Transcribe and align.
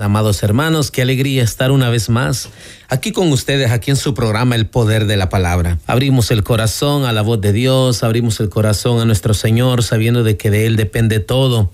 Amados 0.00 0.42
hermanos, 0.42 0.90
qué 0.90 1.02
alegría 1.02 1.42
estar 1.42 1.70
una 1.70 1.90
vez 1.90 2.08
más 2.08 2.48
aquí 2.88 3.12
con 3.12 3.30
ustedes, 3.32 3.70
aquí 3.70 3.90
en 3.90 3.98
su 3.98 4.14
programa 4.14 4.54
El 4.54 4.66
Poder 4.66 5.04
de 5.04 5.18
la 5.18 5.28
Palabra. 5.28 5.78
Abrimos 5.86 6.30
el 6.30 6.42
corazón 6.42 7.04
a 7.04 7.12
la 7.12 7.20
voz 7.20 7.42
de 7.42 7.52
Dios, 7.52 8.02
abrimos 8.02 8.40
el 8.40 8.48
corazón 8.48 8.98
a 9.02 9.04
nuestro 9.04 9.34
Señor, 9.34 9.82
sabiendo 9.82 10.22
de 10.22 10.38
que 10.38 10.50
de 10.50 10.64
Él 10.64 10.76
depende 10.76 11.20
todo. 11.20 11.70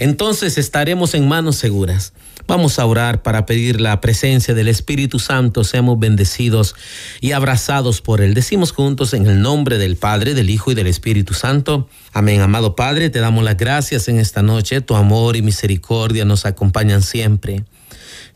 Entonces 0.00 0.58
estaremos 0.58 1.14
en 1.14 1.28
manos 1.28 1.54
seguras. 1.54 2.12
Vamos 2.48 2.78
a 2.78 2.86
orar 2.86 3.20
para 3.20 3.44
pedir 3.44 3.78
la 3.78 4.00
presencia 4.00 4.54
del 4.54 4.68
Espíritu 4.68 5.18
Santo, 5.18 5.64
seamos 5.64 5.98
bendecidos 5.98 6.74
y 7.20 7.32
abrazados 7.32 8.00
por 8.00 8.22
Él. 8.22 8.32
Decimos 8.32 8.72
juntos 8.72 9.12
en 9.12 9.26
el 9.26 9.42
nombre 9.42 9.76
del 9.76 9.96
Padre, 9.96 10.32
del 10.32 10.48
Hijo 10.48 10.72
y 10.72 10.74
del 10.74 10.86
Espíritu 10.86 11.34
Santo. 11.34 11.90
Amén, 12.14 12.40
amado 12.40 12.74
Padre, 12.74 13.10
te 13.10 13.18
damos 13.18 13.44
las 13.44 13.58
gracias 13.58 14.08
en 14.08 14.18
esta 14.18 14.40
noche. 14.40 14.80
Tu 14.80 14.96
amor 14.96 15.36
y 15.36 15.42
misericordia 15.42 16.24
nos 16.24 16.46
acompañan 16.46 17.02
siempre. 17.02 17.66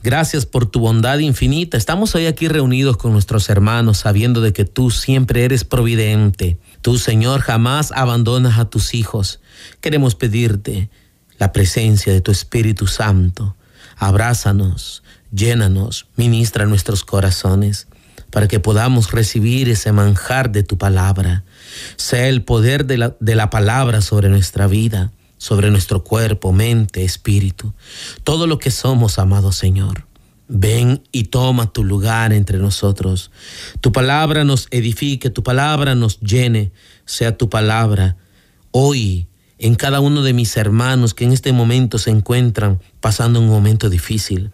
Gracias 0.03 0.45
por 0.45 0.67
tu 0.67 0.81
bondad 0.81 1.19
infinita. 1.19 1.79
Estamos 1.79 2.15
hoy 2.15 2.27
aquí 2.27 2.49
reunidos 2.49 2.99
con 2.99 3.15
nuestros 3.15 3.49
hermanos 3.49 3.97
sabiendo 3.97 4.43
de 4.43 4.53
que 4.53 4.67
tú 4.67 4.91
siempre 4.91 5.47
eres 5.47 5.65
providente. 5.65 6.59
Tú, 6.83 6.99
Señor, 6.99 7.41
jamás 7.41 7.93
abandonas 7.93 8.59
a 8.59 8.67
tus 8.67 8.93
hijos. 8.93 9.41
Queremos 9.81 10.17
pedirte 10.17 10.91
la 11.39 11.51
presencia 11.51 12.13
de 12.13 12.21
tu 12.21 12.31
Espíritu 12.31 12.87
Santo 12.87 13.57
abrázanos, 14.03 15.05
llénanos, 15.31 16.07
ministra 16.17 16.67
nuestros 16.67 17.05
corazones, 17.05 17.87
para 18.31 18.49
que 18.49 18.59
podamos 18.59 19.13
recibir 19.13 19.69
ese 19.69 19.93
manjar 19.93 20.51
de 20.51 20.65
tu 20.65 20.77
palabra. 20.77 21.45
Sea 21.95 22.27
el 22.27 22.43
poder 22.43 22.85
de 22.87 22.99
la, 22.99 23.17
de 23.21 23.37
la 23.37 23.49
palabra 23.49 24.01
sobre 24.01 24.29
nuestra 24.29 24.67
vida, 24.67 25.13
sobre 25.39 25.71
nuestro 25.71 26.03
cuerpo, 26.03 26.53
mente, 26.53 27.05
espíritu, 27.05 27.75
todo 28.25 28.49
lo 28.49 28.59
que 28.59 28.73
somos, 28.73 29.21
amado 29.21 29.53
Señor. 29.53 30.05
Ven 30.49 31.05
y 31.13 31.25
toma 31.25 31.73
tu 31.73 31.85
lugar 31.85 32.33
entre 32.33 32.59
nosotros. 32.59 33.31
Tu 33.81 33.93
palabra 33.93 34.43
nos 34.43 34.67
edifique, 34.73 35.31
tu 35.31 35.45
palabra 35.45 35.95
nos 35.95 36.19
llene, 36.19 36.73
sea 37.05 37.39
tu 37.39 37.49
palabra 37.49 38.17
hoy 38.73 39.29
en 39.63 39.77
cada 39.77 40.01
uno 40.01 40.23
de 40.23 40.33
mis 40.33 40.57
hermanos 40.57 41.15
que 41.15 41.25
en 41.25 41.33
este 41.33 41.53
momento 41.53 41.99
se 41.99 42.11
encuentran 42.11 42.81
pasando 43.01 43.39
un 43.39 43.47
momento 43.47 43.91
difícil, 43.91 44.51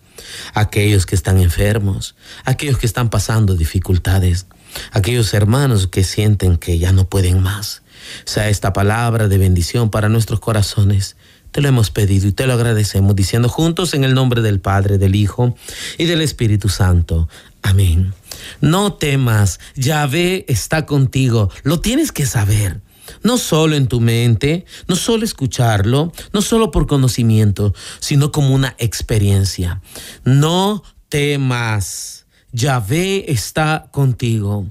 aquellos 0.52 1.06
que 1.06 1.14
están 1.14 1.38
enfermos, 1.38 2.14
aquellos 2.44 2.76
que 2.76 2.84
están 2.84 3.08
pasando 3.08 3.56
dificultades, 3.56 4.46
aquellos 4.92 5.32
hermanos 5.32 5.86
que 5.86 6.04
sienten 6.04 6.58
que 6.58 6.78
ya 6.78 6.92
no 6.92 7.08
pueden 7.08 7.40
más. 7.40 7.80
Sea 8.26 8.50
esta 8.50 8.74
palabra 8.74 9.28
de 9.28 9.38
bendición 9.38 9.90
para 9.90 10.10
nuestros 10.10 10.40
corazones. 10.40 11.16
Te 11.52 11.62
lo 11.62 11.68
hemos 11.68 11.90
pedido 11.90 12.28
y 12.28 12.32
te 12.32 12.46
lo 12.46 12.52
agradecemos 12.52 13.16
diciendo 13.16 13.48
juntos 13.48 13.94
en 13.94 14.04
el 14.04 14.12
nombre 14.12 14.42
del 14.42 14.60
Padre, 14.60 14.98
del 14.98 15.14
Hijo 15.14 15.56
y 15.96 16.04
del 16.04 16.20
Espíritu 16.20 16.68
Santo. 16.68 17.30
Amén. 17.62 18.12
No 18.60 18.92
temas, 18.92 19.58
Yahvé 19.74 20.44
está 20.48 20.84
contigo, 20.84 21.50
lo 21.62 21.80
tienes 21.80 22.12
que 22.12 22.26
saber 22.26 22.82
no 23.22 23.38
solo 23.38 23.76
en 23.76 23.88
tu 23.88 24.00
mente, 24.00 24.64
no 24.86 24.96
solo 24.96 25.24
escucharlo, 25.24 26.12
no 26.32 26.42
solo 26.42 26.70
por 26.70 26.86
conocimiento, 26.86 27.74
sino 28.00 28.32
como 28.32 28.54
una 28.54 28.74
experiencia. 28.78 29.80
No 30.24 30.82
temas, 31.08 32.26
Yahvé 32.52 33.30
está 33.30 33.88
contigo. 33.90 34.66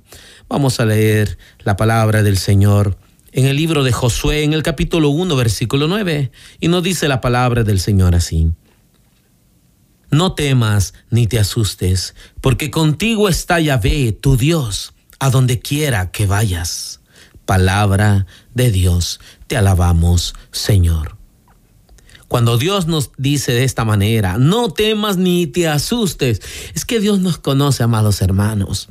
Vamos 0.50 0.80
a 0.80 0.86
leer 0.86 1.38
la 1.59 1.76
palabra 1.76 2.24
del 2.24 2.38
Señor 2.38 2.97
en 3.31 3.46
el 3.46 3.56
libro 3.56 3.84
de 3.84 3.92
Josué, 3.92 4.44
en 4.44 4.53
el 4.53 4.64
capítulo 4.64 5.09
1, 5.09 5.36
versículo 5.36 5.88
9, 5.88 6.31
y 6.59 6.68
nos 6.70 6.81
dice 6.81 7.08
la 7.08 7.22
palabra 7.22 7.64
del 7.64 7.80
Señor 7.80 8.16
así. 8.16 8.52
No 10.09 10.34
temas 10.34 10.94
ni 11.12 11.28
te 11.28 11.38
asustes, 11.38 12.16
porque 12.42 12.72
contigo 12.72 13.28
está 13.30 13.59
Yahvé, 13.59 14.14
tu 14.14 14.38
Dios, 14.38 14.94
a 15.20 15.30
donde 15.30 15.59
quiera 15.59 16.12
que 16.12 16.26
vayas 16.26 17.02
palabra 17.47 18.28
de 18.53 18.69
Dios. 18.69 19.19
Te 19.47 19.58
alabamos, 19.58 20.35
Señor. 20.52 21.18
Cuando 22.28 22.58
Dios 22.58 22.85
nos 22.85 23.12
dice 23.18 23.53
de 23.53 23.63
esta 23.63 23.85
manera, 23.85 24.38
no 24.38 24.69
temas 24.69 25.18
ni 25.18 25.47
te 25.47 25.68
asustes, 25.68 26.41
es 26.75 26.85
que 26.85 27.00
Dios 27.00 27.19
nos 27.19 27.40
conoce, 27.40 27.81
amados 27.81 28.22
hermanos. 28.22 28.90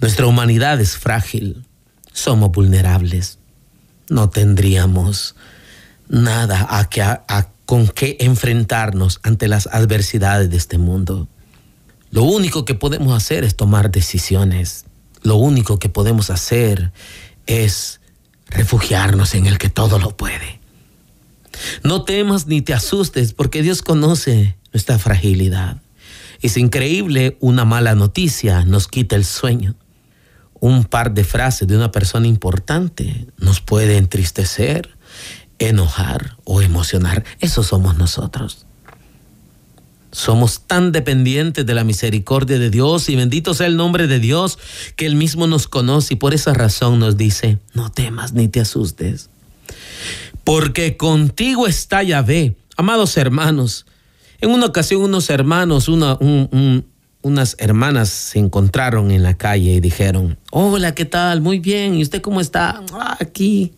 Nuestra 0.00 0.26
humanidad 0.26 0.80
es 0.80 0.98
frágil, 0.98 1.64
somos 2.12 2.50
vulnerables, 2.50 3.38
no 4.08 4.30
tendríamos 4.30 5.36
nada 6.08 6.66
a 6.68 6.88
que, 6.88 7.04
con 7.66 7.86
qué 7.86 8.16
enfrentarnos 8.18 9.20
ante 9.22 9.46
las 9.46 9.68
adversidades 9.68 10.50
de 10.50 10.56
este 10.56 10.76
mundo. 10.76 11.28
Lo 12.10 12.24
único 12.24 12.64
que 12.64 12.74
podemos 12.74 13.14
hacer 13.14 13.44
es 13.44 13.54
tomar 13.54 13.92
decisiones. 13.92 14.86
Lo 15.22 15.36
único 15.36 15.78
que 15.78 15.88
podemos 15.88 16.30
hacer 16.30 16.92
es 17.50 18.00
refugiarnos 18.46 19.34
en 19.34 19.46
el 19.46 19.58
que 19.58 19.68
todo 19.68 19.98
lo 19.98 20.16
puede. 20.16 20.60
No 21.82 22.04
temas 22.04 22.46
ni 22.46 22.62
te 22.62 22.74
asustes 22.74 23.32
porque 23.32 23.62
Dios 23.62 23.82
conoce 23.82 24.56
nuestra 24.72 24.98
fragilidad. 24.98 25.82
Es 26.42 26.56
increíble, 26.56 27.36
una 27.40 27.64
mala 27.64 27.94
noticia 27.94 28.64
nos 28.64 28.88
quita 28.88 29.16
el 29.16 29.24
sueño. 29.24 29.74
Un 30.58 30.84
par 30.84 31.12
de 31.12 31.24
frases 31.24 31.66
de 31.66 31.76
una 31.76 31.90
persona 31.90 32.26
importante 32.26 33.26
nos 33.38 33.60
puede 33.60 33.96
entristecer, 33.96 34.96
enojar 35.58 36.36
o 36.44 36.62
emocionar. 36.62 37.24
Eso 37.40 37.62
somos 37.62 37.96
nosotros. 37.96 38.66
Somos 40.12 40.62
tan 40.66 40.90
dependientes 40.90 41.64
de 41.64 41.74
la 41.74 41.84
misericordia 41.84 42.58
de 42.58 42.70
Dios 42.70 43.08
y 43.08 43.16
bendito 43.16 43.54
sea 43.54 43.68
el 43.68 43.76
nombre 43.76 44.08
de 44.08 44.18
Dios 44.18 44.58
que 44.96 45.06
Él 45.06 45.14
mismo 45.14 45.46
nos 45.46 45.68
conoce 45.68 46.14
y 46.14 46.16
por 46.16 46.34
esa 46.34 46.52
razón 46.52 46.98
nos 46.98 47.16
dice, 47.16 47.58
no 47.74 47.90
temas 47.90 48.32
ni 48.32 48.48
te 48.48 48.60
asustes, 48.60 49.30
porque 50.42 50.96
contigo 50.96 51.68
está 51.68 52.02
Yahvé. 52.02 52.56
Amados 52.76 53.16
hermanos, 53.16 53.86
en 54.40 54.50
una 54.50 54.66
ocasión 54.66 55.02
unos 55.02 55.30
hermanos, 55.30 55.88
unas 55.88 57.56
hermanas 57.58 58.08
se 58.08 58.40
encontraron 58.40 59.12
en 59.12 59.22
la 59.22 59.36
calle 59.36 59.74
y 59.74 59.80
dijeron, 59.80 60.38
hola, 60.50 60.92
¿qué 60.92 61.04
tal? 61.04 61.40
Muy 61.40 61.60
bien, 61.60 61.94
¿y 61.94 62.02
usted 62.02 62.20
cómo 62.20 62.40
está? 62.40 62.82
Ah, 62.92 63.16
aquí, 63.20 63.74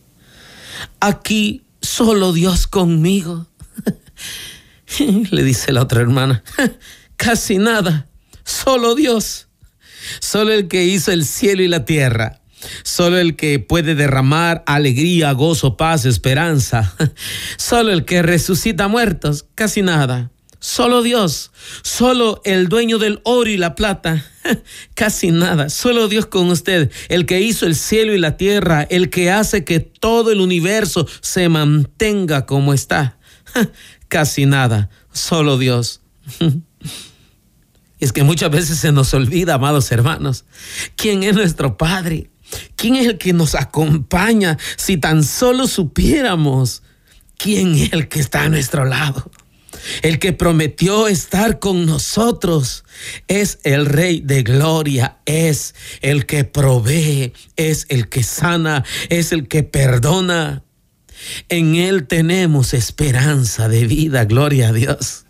aquí, 0.98 1.62
solo 1.82 2.32
Dios 2.32 2.66
conmigo. 2.66 3.46
Le 5.30 5.42
dice 5.42 5.72
la 5.72 5.82
otra 5.82 6.00
hermana, 6.00 6.42
casi 7.16 7.58
nada, 7.58 8.08
solo 8.44 8.94
Dios, 8.94 9.48
solo 10.20 10.52
el 10.52 10.68
que 10.68 10.84
hizo 10.84 11.12
el 11.12 11.24
cielo 11.24 11.62
y 11.62 11.68
la 11.68 11.84
tierra, 11.84 12.40
solo 12.82 13.18
el 13.18 13.36
que 13.36 13.58
puede 13.58 13.94
derramar 13.94 14.62
alegría, 14.66 15.32
gozo, 15.32 15.76
paz, 15.76 16.04
esperanza, 16.04 16.94
solo 17.56 17.92
el 17.92 18.04
que 18.04 18.22
resucita 18.22 18.88
muertos, 18.88 19.46
casi 19.54 19.82
nada. 19.82 20.30
Solo 20.64 21.02
Dios, 21.02 21.50
solo 21.82 22.40
el 22.44 22.68
dueño 22.68 22.98
del 22.98 23.20
oro 23.24 23.50
y 23.50 23.56
la 23.56 23.74
plata, 23.74 24.24
casi 24.94 25.32
nada. 25.32 25.68
Solo 25.68 26.06
Dios 26.06 26.26
con 26.26 26.50
usted, 26.50 26.88
el 27.08 27.26
que 27.26 27.40
hizo 27.40 27.66
el 27.66 27.74
cielo 27.74 28.14
y 28.14 28.18
la 28.20 28.36
tierra, 28.36 28.86
el 28.88 29.10
que 29.10 29.32
hace 29.32 29.64
que 29.64 29.80
todo 29.80 30.30
el 30.30 30.40
universo 30.40 31.08
se 31.20 31.48
mantenga 31.48 32.46
como 32.46 32.74
está, 32.74 33.18
casi 34.12 34.44
nada, 34.44 34.90
solo 35.10 35.56
Dios. 35.56 36.02
Es 37.98 38.12
que 38.12 38.24
muchas 38.24 38.50
veces 38.50 38.78
se 38.80 38.90
nos 38.90 39.14
olvida, 39.14 39.54
amados 39.54 39.92
hermanos, 39.92 40.44
quién 40.96 41.22
es 41.22 41.36
nuestro 41.36 41.76
Padre, 41.76 42.30
quién 42.74 42.96
es 42.96 43.06
el 43.06 43.16
que 43.16 43.32
nos 43.32 43.54
acompaña, 43.54 44.58
si 44.76 44.96
tan 44.96 45.22
solo 45.22 45.68
supiéramos 45.68 46.82
quién 47.38 47.76
es 47.76 47.92
el 47.92 48.08
que 48.08 48.18
está 48.18 48.42
a 48.42 48.48
nuestro 48.48 48.84
lado. 48.84 49.30
El 50.02 50.18
que 50.18 50.32
prometió 50.32 51.06
estar 51.06 51.60
con 51.60 51.86
nosotros 51.86 52.84
es 53.28 53.60
el 53.62 53.86
Rey 53.86 54.20
de 54.20 54.42
Gloria, 54.42 55.18
es 55.24 55.76
el 56.00 56.26
que 56.26 56.42
provee, 56.42 57.32
es 57.54 57.86
el 57.88 58.08
que 58.08 58.24
sana, 58.24 58.84
es 59.10 59.30
el 59.30 59.46
que 59.46 59.62
perdona, 59.62 60.64
en 61.48 61.76
Él 61.76 62.06
tenemos 62.06 62.74
esperanza 62.74 63.68
de 63.68 63.86
vida, 63.86 64.24
gloria 64.24 64.68
a 64.68 64.72
Dios. 64.72 65.24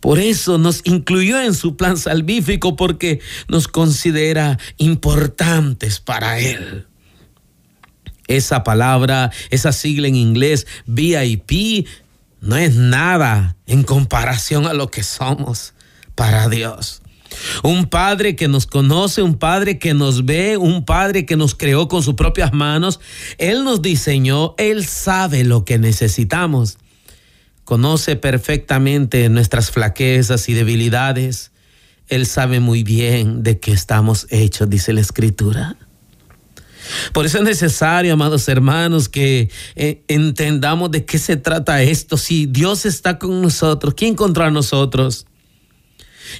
Por 0.00 0.18
eso 0.18 0.58
nos 0.58 0.80
incluyó 0.84 1.40
en 1.40 1.54
su 1.54 1.76
plan 1.76 1.96
salvífico 1.96 2.76
porque 2.76 3.20
nos 3.48 3.68
considera 3.68 4.58
importantes 4.76 6.00
para 6.00 6.38
Él. 6.38 6.86
Esa 8.26 8.64
palabra, 8.64 9.30
esa 9.50 9.72
sigla 9.72 10.08
en 10.08 10.16
inglés, 10.16 10.66
VIP, 10.86 11.86
no 12.40 12.56
es 12.56 12.74
nada 12.74 13.56
en 13.66 13.84
comparación 13.84 14.66
a 14.66 14.72
lo 14.72 14.90
que 14.90 15.02
somos 15.02 15.74
para 16.14 16.48
Dios. 16.48 17.01
Un 17.62 17.86
padre 17.86 18.36
que 18.36 18.48
nos 18.48 18.66
conoce, 18.66 19.22
un 19.22 19.36
padre 19.36 19.78
que 19.78 19.94
nos 19.94 20.24
ve, 20.24 20.56
un 20.56 20.84
padre 20.84 21.26
que 21.26 21.36
nos 21.36 21.54
creó 21.54 21.88
con 21.88 22.02
sus 22.02 22.14
propias 22.14 22.52
manos. 22.52 23.00
Él 23.38 23.64
nos 23.64 23.82
diseñó, 23.82 24.54
Él 24.58 24.84
sabe 24.86 25.44
lo 25.44 25.64
que 25.64 25.78
necesitamos. 25.78 26.78
Conoce 27.64 28.16
perfectamente 28.16 29.28
nuestras 29.28 29.70
flaquezas 29.70 30.48
y 30.48 30.54
debilidades. 30.54 31.52
Él 32.08 32.26
sabe 32.26 32.60
muy 32.60 32.82
bien 32.82 33.42
de 33.42 33.58
qué 33.60 33.72
estamos 33.72 34.26
hechos, 34.30 34.68
dice 34.68 34.92
la 34.92 35.00
Escritura. 35.00 35.76
Por 37.12 37.26
eso 37.26 37.38
es 37.38 37.44
necesario, 37.44 38.12
amados 38.12 38.48
hermanos, 38.48 39.08
que 39.08 39.50
eh, 39.76 40.02
entendamos 40.08 40.90
de 40.90 41.04
qué 41.04 41.18
se 41.18 41.36
trata 41.36 41.82
esto. 41.82 42.16
Si 42.16 42.46
Dios 42.46 42.84
está 42.86 43.18
con 43.18 43.40
nosotros, 43.40 43.94
¿quién 43.94 44.14
contra 44.14 44.50
nosotros? 44.50 45.26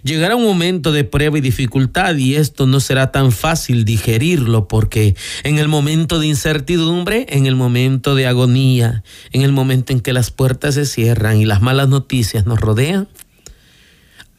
Llegará 0.02 0.36
un 0.36 0.44
momento 0.44 0.92
de 0.92 1.04
prueba 1.04 1.38
y 1.38 1.40
dificultad 1.40 2.16
y 2.16 2.34
esto 2.34 2.66
no 2.66 2.80
será 2.80 3.12
tan 3.12 3.32
fácil 3.32 3.84
digerirlo 3.84 4.68
porque 4.68 5.14
en 5.44 5.58
el 5.58 5.68
momento 5.68 6.18
de 6.18 6.26
incertidumbre, 6.26 7.26
en 7.28 7.46
el 7.46 7.54
momento 7.54 8.14
de 8.14 8.26
agonía, 8.26 9.02
en 9.32 9.42
el 9.42 9.52
momento 9.52 9.92
en 9.92 10.00
que 10.00 10.12
las 10.12 10.30
puertas 10.30 10.74
se 10.74 10.86
cierran 10.86 11.38
y 11.38 11.44
las 11.44 11.62
malas 11.62 11.88
noticias 11.88 12.46
nos 12.46 12.60
rodean, 12.60 13.08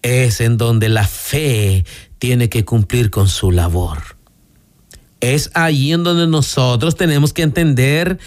es 0.01 0.41
en 0.41 0.57
donde 0.57 0.89
la 0.89 1.07
fe 1.07 1.85
tiene 2.19 2.49
que 2.49 2.65
cumplir 2.65 3.09
con 3.09 3.27
su 3.27 3.51
labor. 3.51 4.17
Es 5.21 5.51
ahí 5.53 5.93
en 5.93 6.03
donde 6.03 6.27
nosotros 6.27 6.97
tenemos 6.97 7.31
que 7.31 7.43
entender 7.43 8.19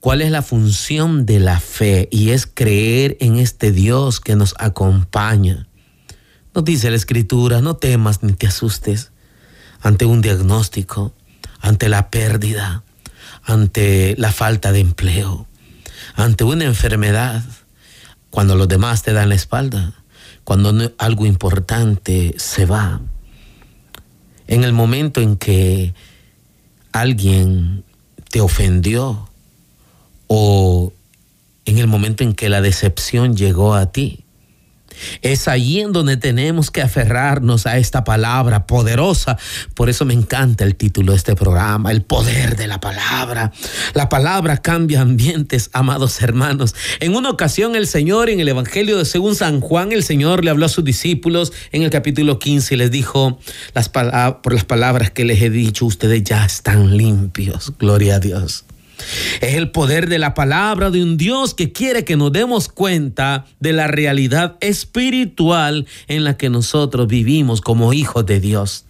cuál 0.00 0.22
es 0.22 0.30
la 0.30 0.40
función 0.40 1.26
de 1.26 1.40
la 1.40 1.60
fe 1.60 2.08
y 2.10 2.30
es 2.30 2.46
creer 2.46 3.18
en 3.20 3.36
este 3.36 3.72
Dios 3.72 4.20
que 4.20 4.36
nos 4.36 4.54
acompaña 4.58 5.65
nos 6.56 6.64
dice 6.64 6.88
la 6.88 6.96
escritura, 6.96 7.60
no 7.60 7.76
temas 7.76 8.22
ni 8.22 8.32
te 8.32 8.46
asustes 8.46 9.12
ante 9.82 10.06
un 10.06 10.22
diagnóstico, 10.22 11.12
ante 11.60 11.90
la 11.90 12.08
pérdida, 12.08 12.82
ante 13.44 14.14
la 14.16 14.32
falta 14.32 14.72
de 14.72 14.80
empleo, 14.80 15.46
ante 16.14 16.44
una 16.44 16.64
enfermedad, 16.64 17.44
cuando 18.30 18.56
los 18.56 18.68
demás 18.68 19.02
te 19.02 19.12
dan 19.12 19.28
la 19.28 19.34
espalda, 19.34 19.92
cuando 20.44 20.94
algo 20.96 21.26
importante 21.26 22.34
se 22.38 22.64
va. 22.64 23.02
En 24.46 24.64
el 24.64 24.72
momento 24.72 25.20
en 25.20 25.36
que 25.36 25.92
alguien 26.92 27.84
te 28.30 28.40
ofendió 28.40 29.28
o 30.26 30.90
en 31.66 31.76
el 31.76 31.86
momento 31.86 32.24
en 32.24 32.32
que 32.32 32.48
la 32.48 32.62
decepción 32.62 33.36
llegó 33.36 33.74
a 33.74 33.92
ti, 33.92 34.25
es 35.22 35.48
ahí 35.48 35.80
en 35.80 35.92
donde 35.92 36.16
tenemos 36.16 36.70
que 36.70 36.82
aferrarnos 36.82 37.66
a 37.66 37.78
esta 37.78 38.04
palabra 38.04 38.66
poderosa. 38.66 39.38
Por 39.74 39.88
eso 39.88 40.04
me 40.04 40.14
encanta 40.14 40.64
el 40.64 40.76
título 40.76 41.12
de 41.12 41.18
este 41.18 41.34
programa, 41.34 41.90
el 41.90 42.02
poder 42.02 42.56
de 42.56 42.66
la 42.66 42.80
palabra. 42.80 43.52
La 43.94 44.08
palabra 44.08 44.58
cambia 44.58 45.00
ambientes, 45.00 45.70
amados 45.72 46.20
hermanos. 46.22 46.74
En 47.00 47.14
una 47.14 47.30
ocasión 47.30 47.76
el 47.76 47.86
Señor 47.86 48.28
en 48.30 48.40
el 48.40 48.48
Evangelio 48.48 48.98
de 48.98 49.04
según 49.04 49.34
San 49.34 49.60
Juan, 49.60 49.92
el 49.92 50.02
Señor 50.02 50.44
le 50.44 50.50
habló 50.50 50.66
a 50.66 50.68
sus 50.68 50.84
discípulos 50.84 51.52
en 51.72 51.82
el 51.82 51.90
capítulo 51.90 52.38
15 52.38 52.74
y 52.74 52.78
les 52.78 52.90
dijo, 52.90 53.38
las 53.74 53.88
por 53.88 54.52
las 54.52 54.64
palabras 54.64 55.10
que 55.10 55.24
les 55.24 55.40
he 55.40 55.50
dicho, 55.50 55.86
ustedes 55.86 56.22
ya 56.24 56.44
están 56.44 56.96
limpios. 56.96 57.72
Gloria 57.78 58.16
a 58.16 58.20
Dios. 58.20 58.65
Es 59.40 59.54
el 59.54 59.70
poder 59.70 60.08
de 60.08 60.18
la 60.18 60.34
palabra 60.34 60.90
de 60.90 61.02
un 61.02 61.16
Dios 61.16 61.54
que 61.54 61.72
quiere 61.72 62.04
que 62.04 62.16
nos 62.16 62.32
demos 62.32 62.68
cuenta 62.68 63.46
de 63.60 63.72
la 63.72 63.86
realidad 63.86 64.56
espiritual 64.60 65.86
en 66.08 66.24
la 66.24 66.36
que 66.36 66.50
nosotros 66.50 67.06
vivimos 67.06 67.60
como 67.60 67.92
hijos 67.92 68.24
de 68.26 68.40
Dios. 68.40 68.86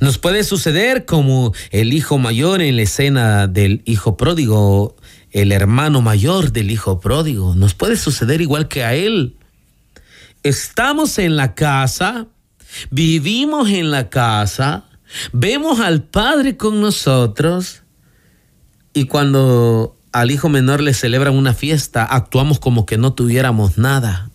Nos 0.00 0.18
puede 0.18 0.44
suceder 0.44 1.04
como 1.04 1.52
el 1.70 1.92
hijo 1.92 2.18
mayor 2.18 2.62
en 2.62 2.76
la 2.76 2.82
escena 2.82 3.46
del 3.46 3.82
hijo 3.84 4.16
pródigo, 4.16 4.96
el 5.30 5.52
hermano 5.52 6.00
mayor 6.00 6.52
del 6.52 6.70
hijo 6.70 7.00
pródigo. 7.00 7.54
Nos 7.54 7.74
puede 7.74 7.96
suceder 7.96 8.40
igual 8.40 8.68
que 8.68 8.84
a 8.84 8.94
él. 8.94 9.36
Estamos 10.42 11.18
en 11.18 11.36
la 11.36 11.54
casa, 11.54 12.26
vivimos 12.90 13.70
en 13.70 13.90
la 13.90 14.10
casa, 14.10 14.84
vemos 15.32 15.80
al 15.80 16.02
Padre 16.02 16.56
con 16.56 16.80
nosotros, 16.80 17.83
y 18.94 19.06
cuando 19.06 19.96
al 20.12 20.30
hijo 20.30 20.48
menor 20.48 20.80
le 20.80 20.94
celebran 20.94 21.34
una 21.34 21.52
fiesta, 21.52 22.04
actuamos 22.04 22.60
como 22.60 22.86
que 22.86 22.96
no 22.96 23.12
tuviéramos 23.12 23.76
nada. 23.76 24.30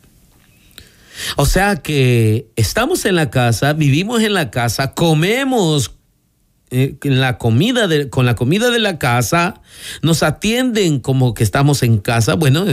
O 1.38 1.45
sea 1.45 1.77
que 1.77 2.50
estamos 2.56 3.06
en 3.06 3.15
la 3.15 3.29
casa, 3.29 3.73
vivimos 3.73 4.21
en 4.21 4.33
la 4.33 4.51
casa, 4.51 4.94
comemos 4.94 5.91
eh, 6.69 6.97
la 7.03 7.38
comida 7.38 7.88
con 8.09 8.25
la 8.25 8.35
comida 8.35 8.69
de 8.69 8.79
la 8.79 9.00
casa, 9.00 9.61
nos 10.01 10.21
atienden 10.21 11.00
como 11.00 11.33
que 11.33 11.44
estamos 11.44 11.81
en 11.81 11.97
casa. 11.97 12.35
Bueno, 12.35 12.65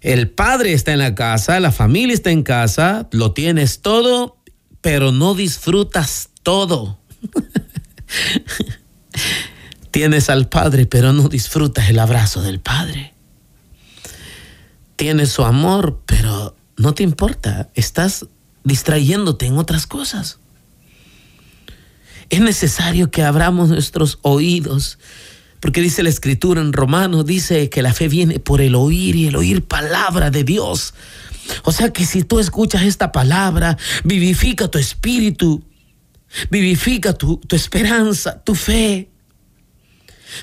el 0.00 0.30
padre 0.30 0.72
está 0.72 0.92
en 0.92 0.98
la 0.98 1.14
casa, 1.14 1.60
la 1.60 1.72
familia 1.72 2.14
está 2.14 2.30
en 2.30 2.42
casa, 2.42 3.08
lo 3.12 3.32
tienes 3.32 3.80
todo, 3.80 4.36
pero 4.80 5.12
no 5.12 5.34
disfrutas 5.34 6.30
todo. 6.42 6.98
Tienes 9.94 10.28
al 10.28 10.48
Padre, 10.48 10.86
pero 10.86 11.12
no 11.12 11.28
disfrutas 11.28 11.88
el 11.88 12.00
abrazo 12.00 12.42
del 12.42 12.58
Padre. 12.58 13.14
Tienes 14.96 15.30
su 15.30 15.44
amor, 15.44 16.02
pero 16.04 16.56
no 16.76 16.94
te 16.94 17.04
importa. 17.04 17.70
Estás 17.76 18.26
distrayéndote 18.64 19.46
en 19.46 19.56
otras 19.56 19.86
cosas. 19.86 20.40
Es 22.28 22.40
necesario 22.40 23.12
que 23.12 23.22
abramos 23.22 23.68
nuestros 23.68 24.18
oídos, 24.22 24.98
porque 25.60 25.80
dice 25.80 26.02
la 26.02 26.08
escritura 26.08 26.60
en 26.60 26.72
Romanos, 26.72 27.24
dice 27.24 27.70
que 27.70 27.80
la 27.80 27.92
fe 27.92 28.08
viene 28.08 28.40
por 28.40 28.62
el 28.62 28.74
oír 28.74 29.14
y 29.14 29.28
el 29.28 29.36
oír 29.36 29.62
palabra 29.62 30.32
de 30.32 30.42
Dios. 30.42 30.94
O 31.62 31.70
sea 31.70 31.92
que 31.92 32.04
si 32.04 32.24
tú 32.24 32.40
escuchas 32.40 32.82
esta 32.82 33.12
palabra, 33.12 33.78
vivifica 34.02 34.66
tu 34.66 34.78
espíritu, 34.78 35.62
vivifica 36.50 37.12
tu, 37.12 37.36
tu 37.36 37.54
esperanza, 37.54 38.42
tu 38.42 38.56
fe 38.56 39.13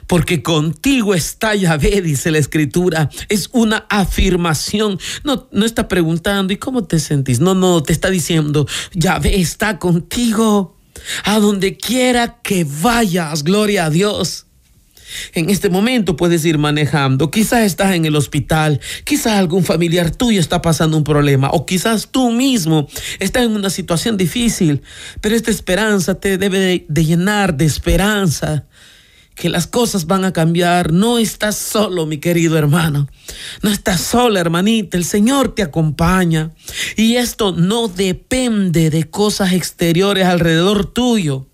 porque 0.07 0.43
contigo 0.43 1.13
está 1.13 1.55
Yahvé, 1.55 2.01
dice 2.01 2.31
la 2.31 2.37
escritura. 2.37 3.09
Es 3.29 3.49
una 3.51 3.85
afirmación. 3.89 4.99
No, 5.23 5.47
no 5.51 5.65
está 5.65 5.87
preguntando, 5.87 6.53
¿y 6.53 6.57
cómo 6.57 6.83
te 6.83 6.99
sentís? 6.99 7.39
No, 7.39 7.53
no, 7.53 7.83
te 7.83 7.93
está 7.93 8.09
diciendo, 8.09 8.67
Yahvé 8.93 9.39
está 9.39 9.79
contigo. 9.79 10.77
A 11.23 11.39
donde 11.39 11.77
quiera 11.77 12.41
que 12.43 12.65
vayas, 12.65 13.43
gloria 13.43 13.85
a 13.85 13.89
Dios. 13.89 14.45
En 15.33 15.49
este 15.49 15.69
momento 15.69 16.15
puedes 16.15 16.45
ir 16.45 16.57
manejando, 16.57 17.31
quizás 17.31 17.63
estás 17.65 17.93
en 17.95 18.05
el 18.05 18.15
hospital, 18.15 18.79
quizás 19.03 19.33
algún 19.33 19.63
familiar 19.63 20.11
tuyo 20.11 20.39
está 20.39 20.61
pasando 20.61 20.97
un 20.97 21.03
problema 21.03 21.49
o 21.51 21.65
quizás 21.65 22.09
tú 22.11 22.31
mismo 22.31 22.87
estás 23.19 23.43
en 23.43 23.51
una 23.51 23.69
situación 23.69 24.17
difícil, 24.17 24.81
pero 25.19 25.35
esta 25.35 25.51
esperanza 25.51 26.15
te 26.15 26.37
debe 26.37 26.85
de 26.87 27.05
llenar 27.05 27.55
de 27.55 27.65
esperanza 27.65 28.65
que 29.35 29.49
las 29.49 29.67
cosas 29.67 30.07
van 30.07 30.25
a 30.25 30.33
cambiar. 30.33 30.91
No 30.91 31.17
estás 31.17 31.55
solo, 31.55 32.05
mi 32.05 32.17
querido 32.17 32.57
hermano. 32.57 33.07
No 33.61 33.69
estás 33.69 34.01
sola, 34.01 34.39
hermanita. 34.39 34.97
El 34.97 35.05
Señor 35.05 35.55
te 35.55 35.63
acompaña. 35.63 36.51
Y 36.95 37.15
esto 37.15 37.51
no 37.51 37.87
depende 37.87 38.89
de 38.89 39.09
cosas 39.09 39.53
exteriores 39.53 40.25
alrededor 40.25 40.85
tuyo. 40.85 41.47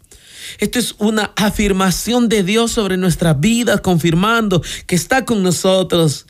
Esto 0.60 0.80
es 0.80 0.96
una 0.98 1.34
afirmación 1.36 2.30
de 2.30 2.44
Dios 2.44 2.72
sobre 2.72 2.98
nuestras 2.98 3.40
vidas, 3.40 3.82
confirmando 3.82 4.62
que 4.86 4.96
está 4.96 5.26
con 5.26 5.44
nosotros. 5.44 6.26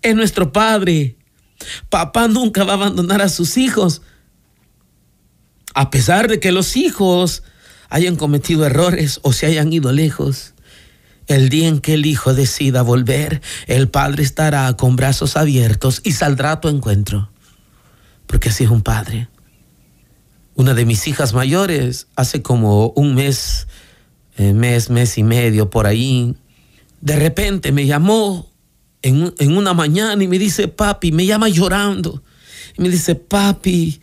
Es 0.00 0.14
nuestro 0.14 0.52
Padre. 0.52 1.16
Papá 1.88 2.28
nunca 2.28 2.64
va 2.64 2.72
a 2.72 2.76
abandonar 2.76 3.22
a 3.22 3.28
sus 3.28 3.56
hijos. 3.56 4.02
A 5.74 5.90
pesar 5.90 6.28
de 6.28 6.38
que 6.38 6.52
los 6.52 6.76
hijos 6.76 7.42
hayan 7.92 8.16
cometido 8.16 8.64
errores 8.64 9.20
o 9.22 9.34
se 9.34 9.44
hayan 9.44 9.70
ido 9.70 9.92
lejos. 9.92 10.54
El 11.26 11.50
día 11.50 11.68
en 11.68 11.78
que 11.78 11.92
el 11.92 12.06
hijo 12.06 12.32
decida 12.32 12.80
volver, 12.80 13.42
el 13.66 13.88
padre 13.88 14.22
estará 14.22 14.74
con 14.78 14.96
brazos 14.96 15.36
abiertos 15.36 16.00
y 16.02 16.12
saldrá 16.12 16.52
a 16.52 16.60
tu 16.60 16.68
encuentro, 16.68 17.30
porque 18.26 18.48
así 18.48 18.64
es 18.64 18.70
un 18.70 18.82
padre. 18.82 19.28
Una 20.54 20.72
de 20.72 20.86
mis 20.86 21.06
hijas 21.06 21.34
mayores, 21.34 22.08
hace 22.16 22.40
como 22.40 22.88
un 22.96 23.14
mes, 23.14 23.68
eh, 24.38 24.54
mes, 24.54 24.88
mes 24.88 25.18
y 25.18 25.22
medio 25.22 25.68
por 25.68 25.86
ahí, 25.86 26.34
de 27.02 27.16
repente 27.16 27.72
me 27.72 27.86
llamó 27.86 28.50
en, 29.02 29.34
en 29.38 29.56
una 29.56 29.74
mañana 29.74 30.24
y 30.24 30.28
me 30.28 30.38
dice, 30.38 30.66
papi, 30.66 31.12
me 31.12 31.26
llama 31.26 31.48
llorando 31.50 32.22
Y 32.78 32.82
me 32.82 32.88
dice, 32.88 33.16
papi, 33.16 34.00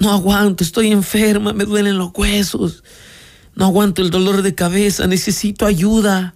no 0.00 0.10
aguanto, 0.10 0.64
estoy 0.64 0.90
enferma, 0.90 1.52
me 1.52 1.64
duelen 1.64 1.96
los 1.96 2.10
huesos, 2.12 2.82
no 3.54 3.66
aguanto 3.66 4.02
el 4.02 4.10
dolor 4.10 4.42
de 4.42 4.54
cabeza, 4.54 5.06
necesito 5.06 5.66
ayuda. 5.66 6.34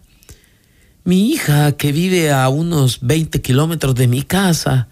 Mi 1.05 1.33
hija, 1.33 1.73
que 1.73 1.93
vive 1.93 2.33
a 2.33 2.49
unos 2.49 3.01
20 3.03 3.41
kilómetros 3.43 3.95
de 3.95 4.09
mi 4.09 4.23
casa, 4.23 4.89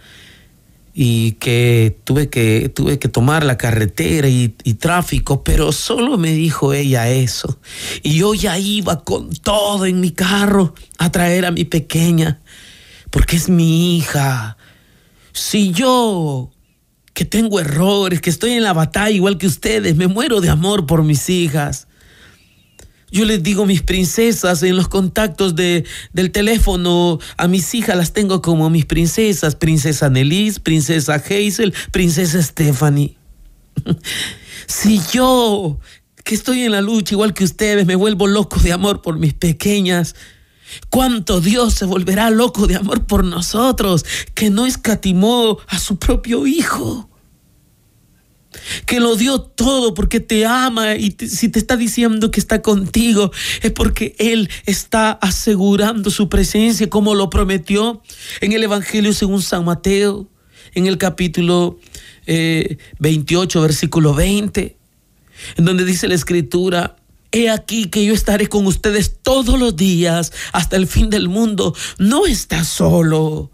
y 0.94 1.32
que 1.32 1.98
tuve 2.04 2.28
que, 2.28 2.68
tuve 2.68 2.98
que 2.98 3.08
tomar 3.08 3.44
la 3.44 3.56
carretera 3.56 4.28
y, 4.28 4.54
y, 4.62 4.74
tráfico, 4.74 5.42
pero 5.42 5.72
solo 5.72 6.18
me 6.18 6.32
dijo 6.32 6.74
ella 6.74 7.08
eso. 7.08 7.58
Y 8.02 8.18
yo 8.18 8.34
ya 8.34 8.58
iba 8.58 9.02
con 9.02 9.30
todo 9.30 9.86
en 9.86 10.00
mi 10.00 10.10
carro 10.10 10.74
a 10.98 11.10
traer 11.10 11.46
a 11.46 11.50
mi 11.50 11.64
pequeña, 11.64 12.40
porque 13.10 13.36
es 13.36 13.48
mi 13.48 13.96
hija. 13.96 14.58
Si 15.32 15.72
yo, 15.72 16.50
que 17.14 17.24
tengo 17.24 17.58
errores, 17.58 18.20
que 18.20 18.30
estoy 18.30 18.52
en 18.52 18.62
la 18.62 18.74
batalla 18.74 19.10
igual 19.10 19.38
que 19.38 19.46
ustedes, 19.46 19.96
me 19.96 20.08
muero 20.08 20.42
de 20.42 20.50
amor 20.50 20.86
por 20.86 21.02
mis 21.02 21.30
hijas. 21.30 21.88
Yo 23.12 23.26
les 23.26 23.42
digo 23.42 23.66
mis 23.66 23.82
princesas 23.82 24.62
en 24.62 24.74
los 24.74 24.88
contactos 24.88 25.54
de, 25.54 25.84
del 26.14 26.32
teléfono. 26.32 27.18
A 27.36 27.46
mis 27.46 27.74
hijas 27.74 27.94
las 27.94 28.14
tengo 28.14 28.40
como 28.40 28.70
mis 28.70 28.86
princesas. 28.86 29.54
Princesa 29.54 30.08
Nelis, 30.08 30.58
princesa 30.58 31.16
Hazel, 31.16 31.74
princesa 31.90 32.42
Stephanie. 32.42 33.18
si 34.66 34.98
yo, 35.12 35.78
que 36.24 36.34
estoy 36.34 36.62
en 36.62 36.72
la 36.72 36.80
lucha 36.80 37.14
igual 37.14 37.34
que 37.34 37.44
ustedes, 37.44 37.84
me 37.84 37.96
vuelvo 37.96 38.26
loco 38.26 38.58
de 38.60 38.72
amor 38.72 39.02
por 39.02 39.18
mis 39.18 39.34
pequeñas, 39.34 40.14
¿cuánto 40.88 41.42
Dios 41.42 41.74
se 41.74 41.84
volverá 41.84 42.30
loco 42.30 42.66
de 42.66 42.76
amor 42.76 43.04
por 43.04 43.24
nosotros, 43.24 44.06
que 44.34 44.48
no 44.48 44.64
escatimó 44.64 45.58
a 45.68 45.78
su 45.78 45.98
propio 45.98 46.46
Hijo? 46.46 47.10
Que 48.86 49.00
lo 49.00 49.16
dio 49.16 49.40
todo 49.40 49.94
porque 49.94 50.20
te 50.20 50.46
ama 50.46 50.94
y 50.96 51.14
si 51.28 51.48
te 51.48 51.58
está 51.58 51.76
diciendo 51.76 52.30
que 52.30 52.40
está 52.40 52.62
contigo 52.62 53.30
es 53.62 53.72
porque 53.72 54.14
Él 54.18 54.50
está 54.66 55.12
asegurando 55.12 56.10
su 56.10 56.28
presencia 56.28 56.88
como 56.90 57.14
lo 57.14 57.30
prometió 57.30 58.02
en 58.40 58.52
el 58.52 58.62
Evangelio 58.62 59.12
según 59.12 59.42
San 59.42 59.64
Mateo, 59.64 60.28
en 60.74 60.86
el 60.86 60.98
capítulo 60.98 61.78
28, 62.26 63.58
eh, 63.58 63.62
versículo 63.62 64.14
20, 64.14 64.76
en 65.56 65.64
donde 65.64 65.84
dice 65.84 66.08
la 66.08 66.14
escritura, 66.14 66.96
He 67.34 67.48
aquí 67.48 67.86
que 67.86 68.04
yo 68.04 68.12
estaré 68.12 68.46
con 68.46 68.66
ustedes 68.66 69.16
todos 69.22 69.58
los 69.58 69.74
días 69.74 70.32
hasta 70.52 70.76
el 70.76 70.86
fin 70.86 71.08
del 71.08 71.30
mundo. 71.30 71.74
No 71.98 72.26
está 72.26 72.62
solo 72.62 73.50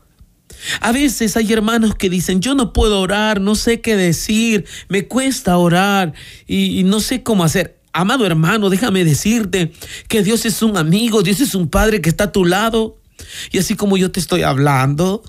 a 0.80 0.92
veces 0.92 1.36
hay 1.36 1.52
hermanos 1.52 1.94
que 1.94 2.10
dicen, 2.10 2.40
yo 2.40 2.54
no 2.54 2.72
puedo 2.72 3.00
orar, 3.00 3.40
no 3.40 3.54
sé 3.54 3.80
qué 3.80 3.96
decir, 3.96 4.64
me 4.88 5.06
cuesta 5.06 5.56
orar 5.56 6.12
y, 6.46 6.82
no 6.84 7.00
sé 7.00 7.22
cómo 7.22 7.44
hacer. 7.44 7.78
Amado 7.92 8.26
hermano, 8.26 8.70
déjame 8.70 9.04
decirte 9.04 9.72
que 10.08 10.22
Dios 10.22 10.44
es 10.44 10.62
un 10.62 10.76
amigo, 10.76 11.22
Dios 11.22 11.40
es 11.40 11.54
un 11.54 11.68
Padre 11.68 12.00
que 12.00 12.08
está 12.08 12.24
a 12.24 12.32
tu 12.32 12.44
lado. 12.44 12.98
Y 13.50 13.58
así 13.58 13.74
como 13.74 13.96
yo 13.96 14.10
te 14.10 14.20
estoy 14.20 14.42
hablando, 14.42 15.22